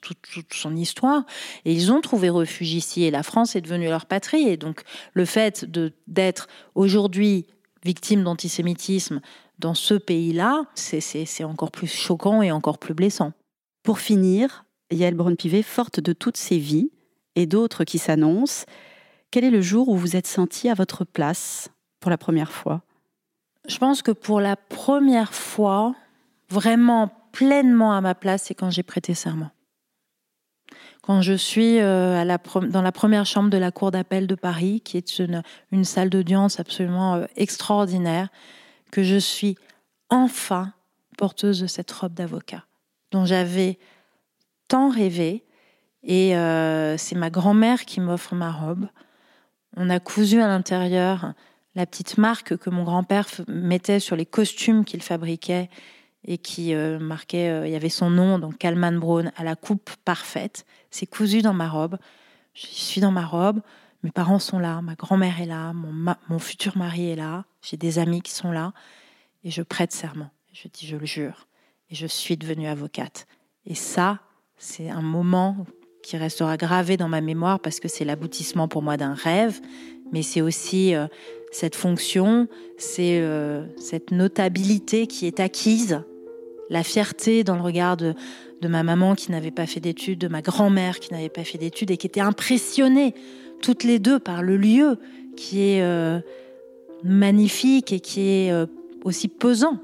toute 0.00 0.52
son 0.52 0.74
histoire. 0.74 1.24
Et 1.64 1.72
ils 1.72 1.92
ont 1.92 2.00
trouvé 2.00 2.28
refuge 2.28 2.74
ici 2.74 3.04
et 3.04 3.12
la 3.12 3.22
France 3.22 3.54
est 3.54 3.60
devenue 3.60 3.88
leur 3.88 4.06
patrie. 4.06 4.48
Et 4.48 4.56
donc 4.56 4.82
le 5.14 5.24
fait 5.24 5.64
d'être 6.08 6.48
aujourd'hui 6.74 7.46
victime 7.84 8.24
d'antisémitisme 8.24 9.20
dans 9.60 9.74
ce 9.74 9.94
pays-là, 9.94 10.64
c'est 10.74 11.44
encore 11.44 11.70
plus 11.70 11.86
choquant 11.86 12.42
et 12.42 12.50
encore 12.50 12.78
plus 12.78 12.94
blessant. 12.94 13.32
Pour 13.82 13.98
finir, 13.98 14.64
Yael 14.92 15.14
Braun-Pivet, 15.14 15.62
forte 15.62 15.98
de 15.98 16.12
toutes 16.12 16.36
ces 16.36 16.58
vies 16.58 16.90
et 17.34 17.46
d'autres 17.46 17.84
qui 17.84 17.98
s'annoncent, 17.98 18.64
quel 19.30 19.44
est 19.44 19.50
le 19.50 19.62
jour 19.62 19.88
où 19.88 19.96
vous 19.96 20.14
êtes 20.14 20.26
sentie 20.26 20.68
à 20.68 20.74
votre 20.74 21.04
place 21.04 21.70
pour 21.98 22.10
la 22.10 22.18
première 22.18 22.52
fois? 22.52 22.82
Je 23.66 23.78
pense 23.78 24.02
que 24.02 24.12
pour 24.12 24.40
la 24.40 24.56
première 24.56 25.34
fois, 25.34 25.94
vraiment 26.48 27.10
pleinement 27.32 27.92
à 27.94 28.00
ma 28.00 28.14
place, 28.14 28.44
c'est 28.44 28.54
quand 28.54 28.70
j'ai 28.70 28.82
prêté 28.82 29.14
serment. 29.14 29.50
Quand 31.00 31.22
je 31.22 31.32
suis 31.32 31.80
euh, 31.80 32.24
dans 32.68 32.82
la 32.82 32.92
première 32.92 33.26
chambre 33.26 33.50
de 33.50 33.56
la 33.56 33.72
Cour 33.72 33.90
d'appel 33.90 34.28
de 34.28 34.36
Paris, 34.36 34.80
qui 34.80 34.96
est 34.96 35.18
une, 35.18 35.42
une 35.72 35.84
salle 35.84 36.10
d'audience 36.10 36.60
absolument 36.60 37.14
euh, 37.14 37.26
extraordinaire, 37.34 38.28
que 38.92 39.02
je 39.02 39.16
suis 39.16 39.56
enfin 40.10 40.72
porteuse 41.16 41.60
de 41.60 41.66
cette 41.66 41.90
robe 41.90 42.14
d'avocat 42.14 42.64
dont 43.12 43.24
j'avais 43.24 43.78
tant 44.68 44.90
rêvé. 44.90 45.44
Et 46.02 46.36
euh, 46.36 46.96
c'est 46.96 47.14
ma 47.14 47.30
grand-mère 47.30 47.84
qui 47.84 48.00
m'offre 48.00 48.34
ma 48.34 48.50
robe. 48.50 48.88
On 49.76 49.88
a 49.88 50.00
cousu 50.00 50.40
à 50.40 50.48
l'intérieur 50.48 51.34
la 51.74 51.86
petite 51.86 52.18
marque 52.18 52.56
que 52.56 52.70
mon 52.70 52.84
grand-père 52.84 53.26
mettait 53.48 54.00
sur 54.00 54.16
les 54.16 54.26
costumes 54.26 54.84
qu'il 54.84 55.02
fabriquait 55.02 55.70
et 56.24 56.38
qui 56.38 56.74
euh, 56.74 56.98
marquait, 56.98 57.48
euh, 57.48 57.66
il 57.66 57.72
y 57.72 57.76
avait 57.76 57.88
son 57.88 58.10
nom, 58.10 58.38
donc 58.38 58.58
Kalman 58.58 58.98
Brown, 58.98 59.32
à 59.36 59.44
la 59.44 59.56
coupe 59.56 59.90
parfaite. 60.04 60.66
C'est 60.90 61.06
cousu 61.06 61.40
dans 61.40 61.54
ma 61.54 61.68
robe. 61.68 61.96
Je 62.54 62.66
suis 62.66 63.00
dans 63.00 63.10
ma 63.10 63.24
robe. 63.24 63.60
Mes 64.02 64.10
parents 64.10 64.38
sont 64.38 64.58
là, 64.58 64.82
ma 64.82 64.94
grand-mère 64.94 65.40
est 65.40 65.46
là, 65.46 65.72
mon, 65.72 66.14
mon 66.28 66.38
futur 66.40 66.76
mari 66.76 67.10
est 67.10 67.16
là, 67.16 67.44
j'ai 67.62 67.76
des 67.76 68.00
amis 68.00 68.20
qui 68.20 68.32
sont 68.32 68.50
là, 68.50 68.72
et 69.44 69.50
je 69.52 69.62
prête 69.62 69.92
serment. 69.92 70.28
Je 70.52 70.66
dis, 70.66 70.88
je 70.88 70.96
le 70.96 71.06
jure, 71.06 71.46
et 71.92 71.94
je 71.94 72.06
suis 72.06 72.36
devenue 72.36 72.66
avocate. 72.66 73.26
Et 73.66 73.74
ça, 73.74 74.20
c'est 74.56 74.88
un 74.88 75.02
moment 75.02 75.66
qui 76.02 76.16
restera 76.16 76.56
gravé 76.56 76.96
dans 76.96 77.08
ma 77.08 77.20
mémoire 77.20 77.60
parce 77.60 77.78
que 77.78 77.86
c'est 77.86 78.04
l'aboutissement 78.04 78.66
pour 78.66 78.82
moi 78.82 78.96
d'un 78.96 79.14
rêve, 79.14 79.60
mais 80.10 80.22
c'est 80.22 80.40
aussi 80.40 80.94
euh, 80.94 81.06
cette 81.52 81.76
fonction, 81.76 82.48
c'est 82.78 83.20
euh, 83.20 83.64
cette 83.76 84.10
notabilité 84.10 85.06
qui 85.06 85.26
est 85.26 85.38
acquise, 85.38 86.02
la 86.70 86.82
fierté 86.82 87.44
dans 87.44 87.56
le 87.56 87.62
regard 87.62 87.98
de, 87.98 88.14
ma 88.62 88.82
maman 88.82 89.14
qui 89.14 89.30
n'avait 89.30 89.50
pas 89.50 89.66
fait 89.66 89.80
d'études, 89.80 90.18
de 90.18 90.28
ma 90.28 90.40
grand-mère 90.40 90.98
qui 90.98 91.12
n'avait 91.12 91.28
pas 91.28 91.44
fait 91.44 91.58
d'études 91.58 91.90
et 91.90 91.98
qui 91.98 92.06
était 92.06 92.20
impressionnée 92.20 93.14
toutes 93.60 93.84
les 93.84 93.98
deux 93.98 94.18
par 94.18 94.42
le 94.42 94.56
lieu 94.56 94.98
qui 95.36 95.60
est 95.60 95.82
euh, 95.82 96.20
magnifique 97.04 97.92
et 97.92 98.00
qui 98.00 98.20
est 98.28 98.52
aussi 99.04 99.28
pesant. 99.28 99.78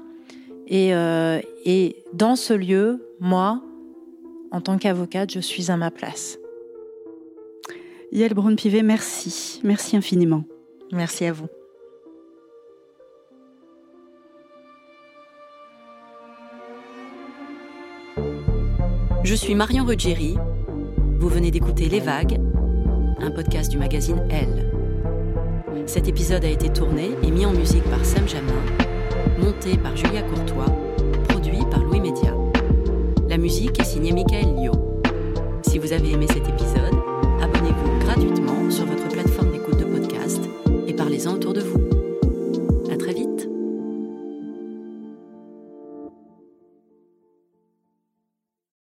Euh, 0.71 1.41
et, 1.65 2.03
dans 2.13 2.35
ce 2.35 2.53
lieu, 2.53 3.05
moi, 3.19 3.61
en 4.51 4.61
tant 4.61 4.77
qu'avocate, 4.77 5.31
je 5.31 5.39
suis 5.39 5.71
à 5.71 5.77
ma 5.77 5.91
place. 5.91 6.37
Yael 8.11 8.33
Braun-Pivet, 8.33 8.83
merci. 8.83 9.61
Merci 9.63 9.97
infiniment. 9.97 10.43
Merci 10.91 11.25
à 11.25 11.33
vous. 11.33 11.47
Je 19.23 19.35
suis 19.35 19.53
Marion 19.53 19.85
Ruggieri. 19.85 20.35
Vous 21.19 21.29
venez 21.29 21.51
d'écouter 21.51 21.87
Les 21.87 21.99
Vagues, 21.99 22.39
un 23.19 23.29
podcast 23.29 23.69
du 23.69 23.77
magazine 23.77 24.25
Elle. 24.31 24.71
Cet 25.85 26.07
épisode 26.07 26.45
a 26.45 26.49
été 26.49 26.69
tourné 26.69 27.11
et 27.23 27.29
mis 27.29 27.45
en 27.45 27.53
musique 27.53 27.83
par 27.83 28.03
Sam 28.05 28.27
Jamin 28.27 28.89
monté 29.41 29.77
par 29.77 29.95
Julia 29.95 30.21
Courtois, 30.23 30.65
produit 31.27 31.63
par 31.69 31.83
Louis 31.83 31.99
Média. 31.99 32.33
La 33.27 33.37
musique 33.37 33.79
est 33.79 33.83
signée 33.83 34.11
Michael 34.11 34.55
Lio. 34.55 34.71
Si 35.61 35.77
vous 35.77 35.93
avez 35.93 36.11
aimé 36.11 36.25
cet 36.27 36.47
épisode, 36.47 36.95
abonnez-vous 37.41 38.05
gratuitement 38.05 38.69
sur 38.69 38.85
votre 38.85 39.07
plateforme 39.09 39.51
d'écoute 39.51 39.77
de 39.77 39.85
podcast 39.85 40.41
et 40.87 40.93
parlez-en 40.93 41.33
autour 41.33 41.53
de 41.53 41.61
vous. 41.61 41.88